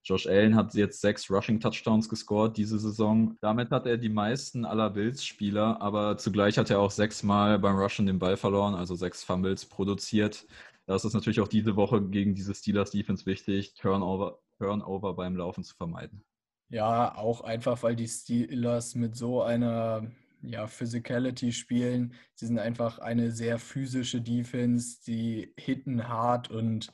Josh 0.03 0.27
Allen 0.27 0.55
hat 0.55 0.75
jetzt 0.75 1.01
sechs 1.01 1.31
Rushing 1.31 1.59
Touchdowns 1.59 2.09
gescored 2.09 2.57
diese 2.57 2.77
Saison. 2.77 3.37
Damit 3.41 3.71
hat 3.71 3.87
er 3.87 3.97
die 3.97 4.09
meisten 4.09 4.63
aller 4.63 4.91
Bills-Spieler, 4.91 5.81
aber 5.81 6.17
zugleich 6.17 6.57
hat 6.59 6.69
er 6.69 6.79
auch 6.79 6.91
sechsmal 6.91 7.57
beim 7.57 7.77
Rushen 7.77 8.05
den 8.05 8.19
Ball 8.19 8.37
verloren, 8.37 8.75
also 8.75 8.93
sechs 8.93 9.23
Fumbles 9.23 9.65
produziert. 9.65 10.45
Das 10.85 11.05
ist 11.05 11.13
natürlich 11.13 11.39
auch 11.39 11.47
diese 11.47 11.75
Woche 11.75 12.03
gegen 12.03 12.35
diese 12.35 12.53
Steelers 12.53 12.91
Defense 12.91 13.25
wichtig, 13.25 13.73
Turnover, 13.73 14.39
Turnover 14.59 15.15
beim 15.15 15.35
Laufen 15.37 15.63
zu 15.63 15.75
vermeiden. 15.75 16.23
Ja, 16.69 17.15
auch 17.15 17.41
einfach, 17.41 17.83
weil 17.83 17.95
die 17.95 18.07
Steelers 18.07 18.95
mit 18.95 19.15
so 19.15 19.41
einer 19.41 20.11
ja, 20.41 20.67
Physicality 20.67 21.51
spielen. 21.51 22.13
Sie 22.33 22.47
sind 22.47 22.59
einfach 22.59 22.99
eine 22.99 23.31
sehr 23.31 23.59
physische 23.59 24.21
Defense, 24.21 24.99
die 25.05 25.53
hitten 25.57 26.07
hart 26.07 26.49
und 26.49 26.91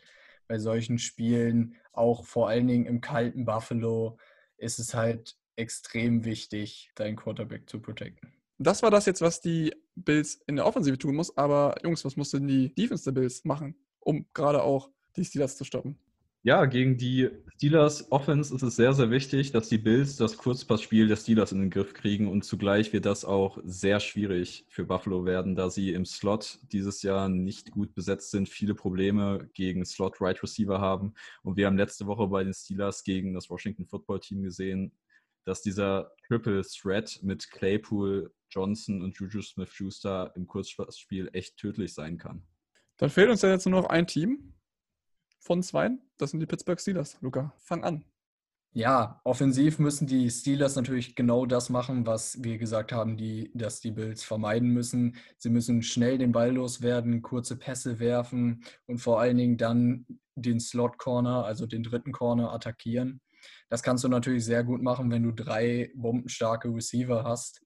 bei 0.47 0.59
solchen 0.59 0.99
Spielen, 0.99 1.75
auch 1.93 2.25
vor 2.25 2.49
allen 2.49 2.67
Dingen 2.67 2.85
im 2.85 3.01
kalten 3.01 3.45
Buffalo, 3.45 4.17
ist 4.57 4.79
es 4.79 4.93
halt 4.93 5.37
extrem 5.55 6.25
wichtig, 6.25 6.91
deinen 6.95 7.15
Quarterback 7.15 7.69
zu 7.69 7.79
protecten. 7.81 8.33
Das 8.57 8.83
war 8.83 8.91
das 8.91 9.05
jetzt, 9.05 9.21
was 9.21 9.41
die 9.41 9.73
Bills 9.95 10.41
in 10.47 10.55
der 10.55 10.65
Offensive 10.65 10.97
tun 10.97 11.15
muss. 11.15 11.35
Aber 11.37 11.75
Jungs, 11.83 12.05
was 12.05 12.15
muss 12.15 12.31
denn 12.31 12.47
die 12.47 12.73
Defense 12.75 13.05
der 13.05 13.19
Bills 13.19 13.43
machen, 13.43 13.75
um 13.99 14.25
gerade 14.33 14.61
auch 14.61 14.89
die 15.15 15.25
Steelers 15.25 15.57
zu 15.57 15.63
stoppen? 15.63 15.97
Ja, 16.43 16.65
gegen 16.65 16.97
die 16.97 17.29
Steelers 17.53 18.11
Offense 18.11 18.55
ist 18.55 18.63
es 18.63 18.75
sehr, 18.75 18.93
sehr 18.93 19.11
wichtig, 19.11 19.51
dass 19.51 19.69
die 19.69 19.77
Bills 19.77 20.15
das 20.15 20.37
Kurzpassspiel 20.37 21.07
der 21.07 21.15
Steelers 21.15 21.51
in 21.51 21.59
den 21.59 21.69
Griff 21.69 21.93
kriegen 21.93 22.27
und 22.27 22.43
zugleich 22.43 22.91
wird 22.93 23.05
das 23.05 23.23
auch 23.23 23.59
sehr 23.63 23.99
schwierig 23.99 24.65
für 24.67 24.83
Buffalo 24.83 25.23
werden, 25.23 25.55
da 25.55 25.69
sie 25.69 25.93
im 25.93 26.03
Slot 26.03 26.57
dieses 26.71 27.03
Jahr 27.03 27.29
nicht 27.29 27.69
gut 27.69 27.93
besetzt 27.93 28.31
sind, 28.31 28.49
viele 28.49 28.73
Probleme 28.73 29.51
gegen 29.53 29.85
Slot 29.85 30.19
Right 30.19 30.41
Receiver 30.41 30.81
haben 30.81 31.13
und 31.43 31.57
wir 31.57 31.67
haben 31.67 31.77
letzte 31.77 32.07
Woche 32.07 32.25
bei 32.25 32.43
den 32.43 32.55
Steelers 32.55 33.03
gegen 33.03 33.35
das 33.35 33.47
Washington 33.51 33.85
Football 33.85 34.21
Team 34.21 34.41
gesehen, 34.41 34.91
dass 35.45 35.61
dieser 35.61 36.11
Triple 36.27 36.63
Threat 36.63 37.19
mit 37.21 37.51
Claypool, 37.51 38.33
Johnson 38.49 39.03
und 39.03 39.15
Juju 39.15 39.43
Smith-Schuster 39.43 40.33
im 40.35 40.47
Kurzpassspiel 40.47 41.29
echt 41.33 41.57
tödlich 41.57 41.93
sein 41.93 42.17
kann. 42.17 42.41
Dann 42.97 43.11
fehlt 43.11 43.29
uns 43.29 43.43
ja 43.43 43.51
jetzt 43.51 43.67
nur 43.67 43.79
noch 43.79 43.89
ein 43.89 44.07
Team 44.07 44.55
von 45.41 45.61
zwei. 45.63 45.89
Das 46.17 46.31
sind 46.31 46.39
die 46.39 46.45
Pittsburgh 46.45 46.79
Steelers. 46.79 47.17
Luca, 47.19 47.53
fang 47.57 47.83
an. 47.83 48.05
Ja, 48.73 49.19
offensiv 49.25 49.79
müssen 49.79 50.07
die 50.07 50.29
Steelers 50.29 50.77
natürlich 50.77 51.15
genau 51.15 51.45
das 51.45 51.69
machen, 51.69 52.05
was 52.05 52.41
wir 52.41 52.57
gesagt 52.57 52.93
haben, 52.93 53.17
die, 53.17 53.51
dass 53.53 53.81
die 53.81 53.91
Bills 53.91 54.23
vermeiden 54.23 54.69
müssen. 54.69 55.17
Sie 55.37 55.49
müssen 55.49 55.81
schnell 55.81 56.17
den 56.17 56.31
Ball 56.31 56.53
loswerden, 56.53 57.21
kurze 57.21 57.57
Pässe 57.57 57.99
werfen 57.99 58.63
und 58.85 58.99
vor 58.99 59.19
allen 59.19 59.35
Dingen 59.35 59.57
dann 59.57 60.05
den 60.35 60.61
Slot 60.61 60.97
Corner, 60.97 61.43
also 61.43 61.65
den 61.65 61.83
dritten 61.83 62.13
Corner, 62.13 62.53
attackieren. 62.53 63.19
Das 63.67 63.83
kannst 63.83 64.05
du 64.05 64.07
natürlich 64.07 64.45
sehr 64.45 64.63
gut 64.63 64.81
machen, 64.81 65.11
wenn 65.11 65.23
du 65.23 65.33
drei 65.33 65.91
bombenstarke 65.95 66.73
Receiver 66.73 67.25
hast. 67.25 67.61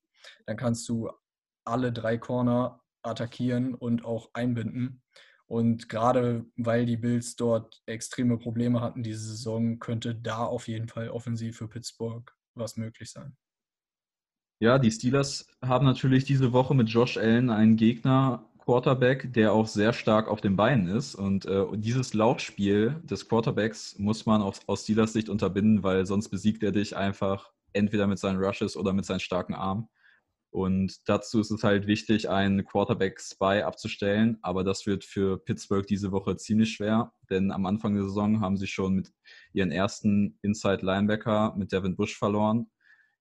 Dann 0.47 0.57
kannst 0.57 0.89
du 0.89 1.11
alle 1.65 1.91
drei 1.91 2.17
Corner 2.17 2.81
attackieren 3.03 3.75
und 3.75 4.03
auch 4.05 4.31
einbinden. 4.33 5.03
Und 5.47 5.89
gerade 5.89 6.45
weil 6.57 6.85
die 6.85 6.97
Bills 6.97 7.35
dort 7.35 7.83
extreme 7.85 8.37
Probleme 8.37 8.81
hatten 8.81 9.03
diese 9.03 9.25
Saison, 9.25 9.79
könnte 9.79 10.15
da 10.15 10.45
auf 10.45 10.67
jeden 10.67 10.87
Fall 10.87 11.09
offensiv 11.09 11.57
für 11.57 11.67
Pittsburgh 11.67 12.31
was 12.55 12.77
möglich 12.77 13.11
sein. 13.11 13.35
Ja, 14.59 14.79
die 14.79 14.91
Steelers 14.91 15.47
haben 15.61 15.85
natürlich 15.85 16.23
diese 16.23 16.53
Woche 16.53 16.73
mit 16.73 16.89
Josh 16.89 17.17
Allen 17.17 17.49
einen 17.49 17.75
Gegner, 17.75 18.49
Quarterback, 18.65 19.31
der 19.33 19.53
auch 19.53 19.67
sehr 19.67 19.93
stark 19.93 20.27
auf 20.27 20.41
den 20.41 20.55
Beinen 20.55 20.87
ist. 20.87 21.13
Und 21.13 21.45
äh, 21.45 21.65
dieses 21.75 22.13
Laufspiel 22.13 23.01
des 23.03 23.29
Quarterbacks 23.29 23.99
muss 23.99 24.25
man 24.25 24.41
aus, 24.41 24.61
aus 24.65 24.83
Steelers 24.83 25.13
Sicht 25.13 25.29
unterbinden, 25.29 25.83
weil 25.83 26.05
sonst 26.05 26.29
besiegt 26.29 26.63
er 26.63 26.71
dich 26.71 26.95
einfach 26.95 27.51
entweder 27.73 28.07
mit 28.07 28.17
seinen 28.17 28.41
Rushes 28.43 28.75
oder 28.75 28.93
mit 28.93 29.05
seinen 29.05 29.19
starken 29.19 29.53
Armen. 29.53 29.87
Und 30.55 31.09
dazu 31.09 31.41
ist 31.41 31.51
es 31.51 31.65
halt 31.65 31.85
wichtig, 31.85 32.29
einen 32.29 32.63
Quarterback-Spy 32.63 33.63
abzustellen. 33.63 34.37
Aber 34.41 34.63
das 34.63 34.85
wird 34.85 35.03
für 35.03 35.37
Pittsburgh 35.37 35.85
diese 35.85 36.13
Woche 36.13 36.37
ziemlich 36.37 36.71
schwer, 36.71 37.11
denn 37.29 37.51
am 37.51 37.65
Anfang 37.65 37.93
der 37.93 38.05
Saison 38.05 38.39
haben 38.39 38.55
sie 38.55 38.67
schon 38.67 38.95
mit 38.95 39.11
ihren 39.51 39.69
ersten 39.69 40.39
Inside-Linebacker 40.43 41.55
mit 41.57 41.73
Devin 41.73 41.97
Bush 41.97 42.17
verloren. 42.17 42.67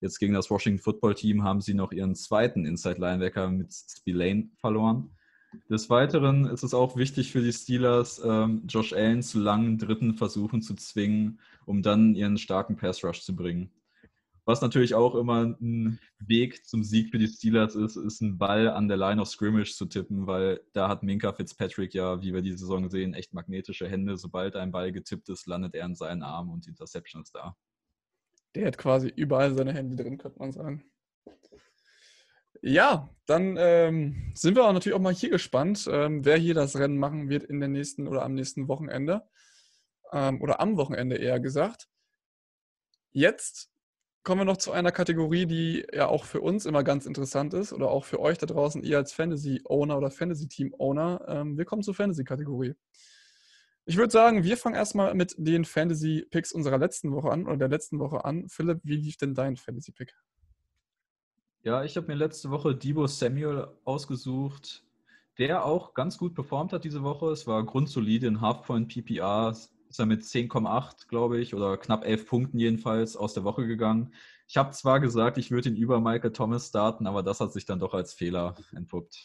Jetzt 0.01 0.21
gegen 0.21 0.35
das 0.35 0.49
Washington 0.49 0.81
Football 0.81 1.17
Team 1.17 1.43
haben 1.43 1.61
sie 1.61 1.75
noch 1.75 1.91
ihren 1.91 2.15
zweiten 2.15 2.67
Inside-Linebacker 2.67 3.51
mit 3.51 3.75
Spillane 3.75 4.51
verloren. 4.61 5.11
Des 5.69 5.91
Weiteren 5.91 6.45
ist 6.45 6.63
es 6.63 6.73
auch 6.73 6.97
wichtig 6.97 7.33
für 7.33 7.43
die 7.43 7.53
Steelers, 7.53 8.23
ähm, 8.25 8.63
Josh 8.69 8.93
Allen 8.93 9.25
zu 9.25 9.41
langen 9.41 9.79
dritten 9.79 10.15
Versuchen 10.15 10.63
zu 10.63 10.77
zwingen, 10.77 11.41
um 11.67 11.83
dann 11.83 12.15
ihren 12.15 12.39
starken 12.39 12.77
Pass-Rush 12.77 13.23
zu 13.23 13.35
bringen. 13.35 13.73
Was 14.47 14.61
natürlich 14.61 14.95
auch 14.95 15.15
immer 15.15 15.45
ein 15.45 15.99
Weg 16.19 16.67
zum 16.67 16.85
Sieg 16.85 17.11
für 17.11 17.19
die 17.19 17.29
Steelers 17.29 17.75
ist, 17.75 17.97
ist 17.97 18.21
ein 18.21 18.37
Ball 18.37 18.69
an 18.69 18.89
der 18.89 18.99
Line 18.99 19.21
of 19.21 19.29
Scrimmage 19.29 19.75
zu 19.75 19.87
tippen, 19.87 20.27
weil 20.27 20.61
da 20.75 20.89
hat 20.89 21.03
Minka 21.03 21.33
Fitzpatrick 21.33 21.95
ja, 21.95 22.21
wie 22.21 22.35
wir 22.35 22.43
die 22.43 22.53
Saison 22.53 22.91
sehen, 22.91 23.15
echt 23.15 23.33
magnetische 23.33 23.89
Hände. 23.89 24.19
Sobald 24.19 24.55
ein 24.57 24.71
Ball 24.71 24.93
getippt 24.93 25.31
ist, 25.31 25.47
landet 25.47 25.75
er 25.75 25.87
in 25.87 25.95
seinen 25.95 26.23
Armen 26.23 26.51
und 26.51 26.67
die 26.67 26.71
Interception 26.71 27.23
ist 27.23 27.35
da. 27.35 27.57
Der 28.55 28.67
hat 28.67 28.77
quasi 28.77 29.09
überall 29.09 29.55
seine 29.55 29.73
Hände 29.73 29.97
drin, 29.97 30.19
könnte 30.19 30.39
man 30.39 30.53
sagen. 30.53 30.85
Ja, 32.61 33.11
dann 33.27 33.57
ähm, 33.59 34.33
sind 34.35 34.57
wir 34.57 34.65
auch 34.65 34.73
natürlich 34.73 34.97
auch 34.97 35.01
mal 35.03 35.15
hier 35.15 35.31
gespannt, 35.31 35.89
ähm, 35.91 36.25
wer 36.25 36.37
hier 36.37 36.55
das 36.55 36.77
Rennen 36.77 36.99
machen 36.99 37.29
wird 37.29 37.45
in 37.45 37.61
der 37.61 37.69
nächsten 37.69 38.07
oder 38.07 38.23
am 38.23 38.35
nächsten 38.35 38.69
Wochenende. 38.69 39.23
Ähm, 40.13 40.41
oder 40.41 40.61
am 40.61 40.77
Wochenende 40.77 41.17
eher 41.17 41.41
gesagt. 41.41 41.89
Jetzt 43.11 43.74
kommen 44.25 44.41
wir 44.41 44.45
noch 44.47 44.57
zu 44.57 44.73
einer 44.73 44.91
Kategorie, 44.91 45.45
die 45.45 45.87
ja 45.93 46.09
auch 46.09 46.25
für 46.25 46.41
uns 46.41 46.65
immer 46.65 46.83
ganz 46.83 47.05
interessant 47.05 47.53
ist 47.53 47.75
oder 47.75 47.91
auch 47.91 48.05
für 48.05 48.21
euch 48.21 48.39
da 48.39 48.47
draußen, 48.47 48.83
ihr 48.83 48.97
als 48.97 49.13
Fantasy-Owner 49.13 49.99
oder 49.99 50.11
Fantasy-Team-Owner. 50.11 51.27
Ähm, 51.29 51.59
willkommen 51.59 51.83
zur 51.83 51.95
Fantasy-Kategorie. 51.95 52.75
Ich 53.85 53.99
würde 53.99 54.11
sagen, 54.11 54.43
wir 54.43 54.57
fangen 54.57 54.77
erstmal 54.77 55.15
mit 55.15 55.35
den 55.37 55.67
Fantasy-Picks 55.67 56.53
unserer 56.53 56.79
letzten 56.79 57.13
Woche 57.13 57.31
an 57.31 57.47
oder 57.47 57.59
der 57.59 57.69
letzten 57.69 57.99
Woche 57.99 58.25
an. 58.25 58.49
Philipp, 58.49 58.81
wie 58.83 58.97
lief 58.97 59.19
denn 59.19 59.35
dein 59.35 59.57
Fantasy-Pick? 59.57 60.15
Ja, 61.63 61.85
ich 61.85 61.99
habe 61.99 62.07
mir 62.07 62.15
letzte 62.15 62.51
Woche 62.51 62.75
Debo 62.75 63.07
Samuel 63.07 63.69
ausgesucht, 63.85 64.85
der 65.37 65.67
auch 65.67 65.93
ganz 65.93 66.17
gut 66.17 66.35
performt 66.35 66.73
hat 66.73 66.85
diese 66.85 67.03
Woche. 67.03 67.31
Es 67.31 67.47
war 67.47 67.63
grundsolide 67.63 68.27
in 68.27 68.41
Halfpoint 68.41 68.89
PPR, 68.89 69.55
ist 69.95 70.01
er 70.01 70.07
mit 70.07 70.23
10,8, 70.23 71.07
glaube 71.07 71.39
ich, 71.39 71.55
oder 71.55 71.77
knapp 71.77 72.05
11 72.05 72.27
Punkten 72.27 72.59
jedenfalls 72.59 73.17
aus 73.17 73.33
der 73.33 73.45
Woche 73.45 73.65
gegangen. 73.65 74.13
Ich 74.49 74.57
habe 74.57 74.73
zwar 74.73 74.99
gesagt, 74.99 75.39
ich 75.39 75.53
würde 75.53 75.69
ihn 75.69 75.77
über 75.77 76.01
Michael 76.01 76.33
Thomas 76.33 76.67
starten, 76.67 77.07
aber 77.07 77.23
das 77.23 77.39
hat 77.39 77.53
sich 77.53 77.65
dann 77.65 77.79
doch 77.79 77.95
als 77.95 78.13
Fehler 78.13 78.57
entpuppt. 78.75 79.25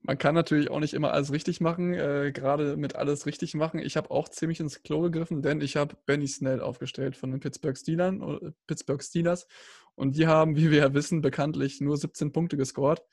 Man 0.00 0.18
kann 0.18 0.34
natürlich 0.34 0.70
auch 0.70 0.80
nicht 0.80 0.92
immer 0.92 1.12
alles 1.12 1.30
richtig 1.30 1.60
machen, 1.60 1.94
äh, 1.94 2.32
gerade 2.34 2.76
mit 2.76 2.96
alles 2.96 3.26
richtig 3.26 3.54
machen. 3.54 3.78
Ich 3.78 3.96
habe 3.96 4.10
auch 4.10 4.28
ziemlich 4.28 4.58
ins 4.58 4.82
Klo 4.82 5.02
gegriffen, 5.02 5.40
denn 5.40 5.60
ich 5.60 5.76
habe 5.76 5.96
Benny 6.04 6.26
Snell 6.26 6.60
aufgestellt 6.60 7.16
von 7.16 7.30
den 7.30 7.38
Pittsburgh 7.38 7.78
Steelers, 7.78 8.14
äh, 8.14 8.50
Pittsburgh 8.66 9.04
Steelers 9.04 9.46
und 9.94 10.16
die 10.16 10.26
haben, 10.26 10.56
wie 10.56 10.72
wir 10.72 10.78
ja 10.78 10.94
wissen, 10.94 11.20
bekanntlich 11.20 11.80
nur 11.80 11.96
17 11.96 12.32
Punkte 12.32 12.56
gescored. 12.56 13.04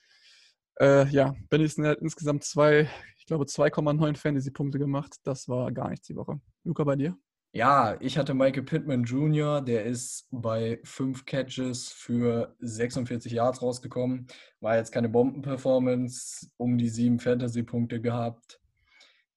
Äh, 0.80 1.08
ja, 1.10 1.36
Benny 1.50 1.68
Snell 1.68 1.92
hat 1.92 2.00
insgesamt 2.00 2.44
zwei, 2.44 2.90
ich 3.18 3.26
glaube 3.26 3.46
2,9 3.46 4.18
Fantasy-Punkte 4.18 4.80
gemacht. 4.80 5.16
Das 5.24 5.48
war 5.48 5.72
gar 5.72 5.90
nichts 5.90 6.08
die 6.08 6.16
Woche. 6.16 6.40
Luca, 6.64 6.84
bei 6.84 6.96
dir? 6.96 7.18
Ja, 7.54 7.96
ich 8.02 8.18
hatte 8.18 8.34
Michael 8.34 8.64
Pittman 8.64 9.06
Jr., 9.06 9.62
der 9.62 9.86
ist 9.86 10.28
bei 10.30 10.78
fünf 10.84 11.24
Catches 11.24 11.88
für 11.88 12.54
46 12.60 13.32
Yards 13.32 13.62
rausgekommen. 13.62 14.28
War 14.60 14.76
jetzt 14.76 14.92
keine 14.92 15.08
Bombenperformance, 15.08 16.50
um 16.58 16.78
die 16.78 16.90
sieben 16.90 17.18
Fantasy-Punkte 17.18 18.02
gehabt. 18.02 18.60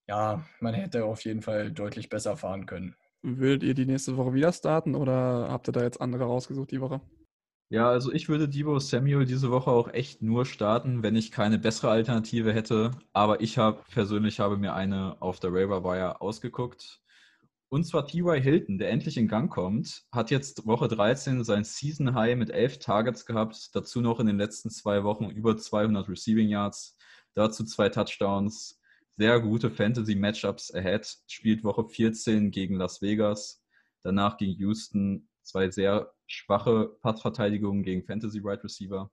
Ja, 0.09 0.45
man 0.59 0.75
hätte 0.75 1.05
auf 1.05 1.25
jeden 1.25 1.43
Fall 1.43 1.71
deutlich 1.71 2.09
besser 2.09 2.37
fahren 2.37 2.67
können. 2.67 2.97
Würdet 3.23 3.63
ihr 3.63 3.75
die 3.75 3.87
nächste 3.87 4.17
Woche 4.17 4.35
wieder 4.35 4.53
starten 4.53 4.97
oder 4.97 5.49
habt 5.51 5.69
ihr 5.69 5.73
da 5.73 5.83
jetzt 5.83 6.01
andere 6.01 6.25
rausgesucht 6.25 6.73
die 6.73 6.81
Woche? 6.81 7.01
Ja, 7.71 7.91
also 7.91 8.11
ich 8.13 8.31
würde 8.31 8.49
Debo 8.49 8.79
Samuel 8.79 9.27
diese 9.27 9.51
Woche 9.51 9.71
auch 9.71 9.93
echt 9.93 10.23
nur 10.23 10.47
starten, 10.47 11.03
wenn 11.03 11.17
ich 11.17 11.31
keine 11.31 11.59
bessere 11.59 11.91
Alternative 11.91 12.53
hätte. 12.55 12.93
Aber 13.13 13.43
ich 13.43 13.59
habe 13.59 13.83
persönlich 13.93 14.41
habe 14.41 14.57
mir 14.57 14.75
eine 14.75 15.21
auf 15.21 15.39
der 15.39 15.53
Waiver 15.53 15.85
Wire 15.85 16.23
ausgeguckt. 16.23 17.03
Und 17.69 17.85
zwar 17.85 18.07
T.Y. 18.07 18.41
Hilton, 18.41 18.79
der 18.79 18.91
endlich 18.91 19.19
in 19.19 19.29
Gang 19.29 19.51
kommt, 19.53 20.05
hat 20.11 20.31
jetzt 20.31 20.67
Woche 20.67 20.89
13 20.89 21.45
sein 21.45 21.65
Season 21.65 22.15
High 22.15 22.37
mit 22.39 22.49
11 22.49 22.79
Targets 22.79 23.27
gehabt, 23.27 23.75
dazu 23.75 24.01
noch 24.01 24.21
in 24.21 24.27
den 24.27 24.39
letzten 24.39 24.71
zwei 24.71 25.05
Wochen 25.05 25.29
über 25.29 25.59
200 25.59 26.09
Receiving 26.09 26.49
Yards, 26.49 26.97
dazu 27.35 27.65
zwei 27.65 27.91
Touchdowns, 27.91 28.81
sehr 29.19 29.41
gute 29.41 29.71
Fantasy-Matchups 29.71 30.75
ahead, 30.75 31.19
spielt 31.27 31.63
Woche 31.65 31.85
14 31.85 32.51
gegen 32.51 32.77
Las 32.77 33.03
Vegas, 33.03 33.63
danach 34.03 34.39
gegen 34.39 34.55
Houston, 34.55 35.29
zwei 35.43 35.71
sehr 35.71 36.11
schwache 36.29 36.97
Passverteidigungen 37.01 37.83
gegen 37.83 38.05
Fantasy 38.05 38.45
Wide 38.45 38.63
Receiver. 38.63 39.11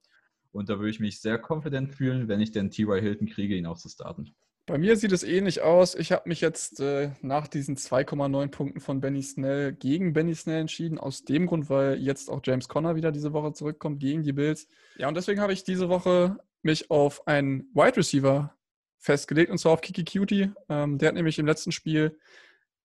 Und 0.52 0.70
da 0.70 0.78
würde 0.78 0.92
ich 0.92 1.00
mich 1.00 1.20
sehr 1.20 1.42
confident 1.42 1.92
fühlen, 1.92 2.28
wenn 2.28 2.40
ich 2.40 2.52
den 2.52 2.70
T.Y. 2.70 3.02
Hilton 3.02 3.28
kriege, 3.28 3.56
ihn 3.56 3.66
auch 3.66 3.78
zu 3.78 3.90
starten. 3.90 4.36
Bei 4.68 4.78
mir 4.78 4.98
sieht 4.98 5.12
es 5.12 5.24
ähnlich 5.24 5.62
aus. 5.62 5.94
Ich 5.96 6.12
habe 6.12 6.28
mich 6.28 6.42
jetzt 6.42 6.80
äh, 6.80 7.12
nach 7.22 7.48
diesen 7.48 7.76
2,9 7.78 8.48
Punkten 8.48 8.80
von 8.80 9.00
Benny 9.00 9.22
Snell 9.22 9.74
gegen 9.74 10.14
Benny 10.14 10.34
Snell 10.34 10.62
entschieden. 10.62 10.98
Aus 10.98 11.24
dem 11.24 11.46
Grund, 11.46 11.70
weil 11.70 12.00
jetzt 12.00 12.30
auch 12.30 12.42
James 12.44 12.68
Conner 12.68 12.96
wieder 12.96 13.12
diese 13.12 13.32
Woche 13.34 13.54
zurückkommt 13.54 14.00
gegen 14.00 14.24
die 14.24 14.34
Bills. 14.34 14.68
Ja, 14.98 15.08
und 15.08 15.16
deswegen 15.16 15.40
habe 15.40 15.54
ich 15.54 15.64
diese 15.64 15.90
Woche 15.90 16.38
mich 16.64 16.90
auf 16.90 17.28
einen 17.28 17.70
Wide 17.76 17.98
Receiver 17.98 18.56
festgelegt 18.98 19.52
und 19.52 19.60
zwar 19.60 19.74
auf 19.74 19.82
Kiki 19.82 20.04
Cutie. 20.04 20.52
Ähm, 20.68 20.98
der 20.98 21.10
hat 21.10 21.16
nämlich 21.16 21.38
im 21.38 21.46
letzten 21.46 21.72
Spiel 21.72 22.18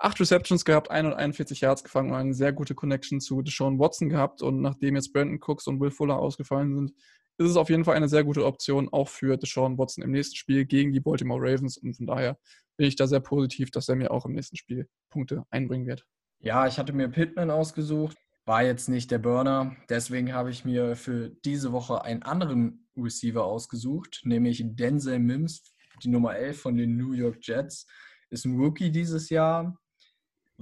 acht 0.01 0.19
Receptions 0.19 0.65
gehabt, 0.65 0.91
141 0.91 1.61
Yards 1.61 1.85
gefangen 1.85 2.11
und 2.11 2.17
eine 2.17 2.35
sehr 2.35 2.53
gute 2.53 2.75
Connection 2.75 3.21
zu 3.21 3.43
Deshaun 3.43 3.79
Watson 3.79 4.09
gehabt. 4.09 4.43
Und 4.43 4.61
nachdem 4.61 4.97
jetzt 4.97 5.13
Brandon 5.13 5.39
Cooks 5.41 5.67
und 5.67 5.79
Will 5.79 5.91
Fuller 5.91 6.19
ausgefallen 6.19 6.75
sind, 6.75 6.93
ist 7.39 7.51
es 7.51 7.57
auf 7.57 7.71
jeden 7.71 7.85
Fall 7.85 7.97
eine 7.97 8.09
sehr 8.09 8.25
gute 8.25 8.45
Option, 8.45 8.89
auch 8.93 9.09
für 9.09 9.37
Deshaun 9.37 9.79
Watson 9.79 10.03
im 10.03 10.11
nächsten 10.11 10.37
Spiel 10.37 10.65
gegen 10.65 10.93
die 10.93 11.01
Baltimore 11.01 11.41
Ravens. 11.41 11.77
Und 11.77 11.95
von 11.95 12.07
daher 12.07 12.39
bin 12.77 12.87
ich 12.87 12.97
da 12.97 13.07
sehr 13.07 13.21
positiv, 13.21 13.71
dass 13.71 13.89
er 13.89 13.97
mir 13.97 14.11
auch 14.11 14.27
im 14.27 14.33
nächsten 14.33 14.57
Spiel 14.57 14.89
Punkte 15.11 15.45
einbringen 15.51 15.87
wird. 15.87 16.05
Ja, 16.41 16.67
ich 16.67 16.79
hatte 16.79 16.95
mir 16.95 17.09
Pittman 17.09 17.51
ausgesucht, 17.51 18.17
war 18.47 18.63
jetzt 18.63 18.89
nicht 18.89 19.11
der 19.11 19.19
Burner. 19.19 19.77
Deswegen 19.91 20.33
habe 20.33 20.51
ich 20.51 20.65
mir 20.65 20.97
für 20.97 21.31
diese 21.45 21.73
Woche 21.73 22.03
einen 22.03 22.23
anderen 22.23 22.89
Receiver 22.97 23.45
ausgesucht, 23.45 24.23
nämlich 24.25 24.63
Denzel 24.65 25.19
Mims, 25.19 25.75
die 26.03 26.09
Nummer 26.09 26.37
11 26.37 26.61
von 26.61 26.77
den 26.77 26.97
New 26.97 27.13
York 27.13 27.39
Jets. 27.43 27.87
Ist 28.31 28.47
ein 28.47 28.59
Rookie 28.59 28.91
dieses 28.91 29.29
Jahr, 29.29 29.79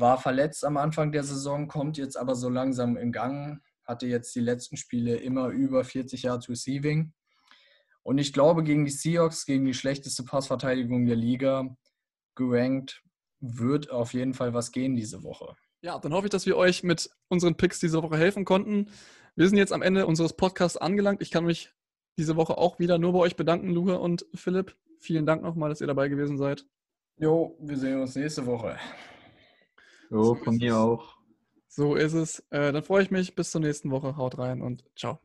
war 0.01 0.19
verletzt 0.19 0.65
am 0.65 0.77
Anfang 0.77 1.13
der 1.13 1.25
Saison, 1.25 1.69
kommt 1.69 1.99
jetzt 1.99 2.17
aber 2.17 2.35
so 2.35 2.49
langsam 2.49 2.97
in 2.97 3.13
Gang, 3.13 3.61
hatte 3.85 4.07
jetzt 4.07 4.35
die 4.35 4.41
letzten 4.41 4.77
Spiele 4.77 5.17
immer 5.17 5.49
über 5.49 5.85
40 5.85 6.23
Yards 6.23 6.49
Receiving. 6.49 7.13
Und 8.03 8.19
ich 8.19 8.33
glaube, 8.33 8.63
gegen 8.63 8.85
die 8.85 8.91
Seahawks, 8.91 9.45
gegen 9.45 9.65
die 9.65 9.75
schlechteste 9.75 10.25
Passverteidigung 10.25 11.07
der 11.07 11.17
Liga, 11.17 11.77
gerankt, 12.37 13.03
wird 13.41 13.91
auf 13.91 14.15
jeden 14.15 14.35
Fall 14.35 14.55
was 14.55 14.73
gehen 14.73 14.95
diese 14.95 15.23
Woche. 15.23 15.55
Ja, 15.83 15.99
dann 15.99 16.13
hoffe 16.13 16.27
ich, 16.27 16.31
dass 16.31 16.47
wir 16.47 16.57
euch 16.57 16.83
mit 16.83 17.11
unseren 17.29 17.57
Picks 17.57 17.81
diese 17.81 18.03
Woche 18.03 18.17
helfen 18.17 18.45
konnten. 18.45 18.91
Wir 19.37 19.49
sind 19.49 19.59
jetzt 19.59 19.73
am 19.73 19.83
Ende 19.83 20.07
unseres 20.07 20.35
Podcasts 20.35 20.77
angelangt. 20.77 21.23
Ich 21.23 21.31
kann 21.31 21.45
mich 21.45 21.73
diese 22.17 22.37
Woche 22.37 22.57
auch 22.59 22.79
wieder 22.79 22.99
nur 22.99 23.13
bei 23.13 23.21
euch 23.21 23.37
bedanken, 23.37 23.71
Luca 23.71 23.95
und 23.95 24.27
Philipp. 24.35 24.77
Vielen 24.99 25.27
Dank 25.27 25.43
nochmal, 25.43 25.69
dass 25.69 25.81
ihr 25.81 25.87
dabei 25.87 26.09
gewesen 26.09 26.37
seid. 26.37 26.67
Jo, 27.17 27.57
wir 27.61 27.77
sehen 27.77 28.01
uns 28.01 28.17
nächste 28.17 28.47
Woche. 28.47 28.77
Jo, 30.11 30.35
von 30.35 30.57
mir 30.57 30.77
auch. 30.79 31.17
So 31.69 31.95
ist 31.95 32.15
es. 32.15 32.41
Äh, 32.51 32.73
dann 32.73 32.83
freue 32.83 33.03
ich 33.03 33.11
mich. 33.11 33.35
Bis 33.35 33.51
zur 33.51 33.61
nächsten 33.61 33.91
Woche. 33.91 34.17
Haut 34.17 34.39
rein 34.39 34.63
und 34.63 34.85
ciao. 34.97 35.21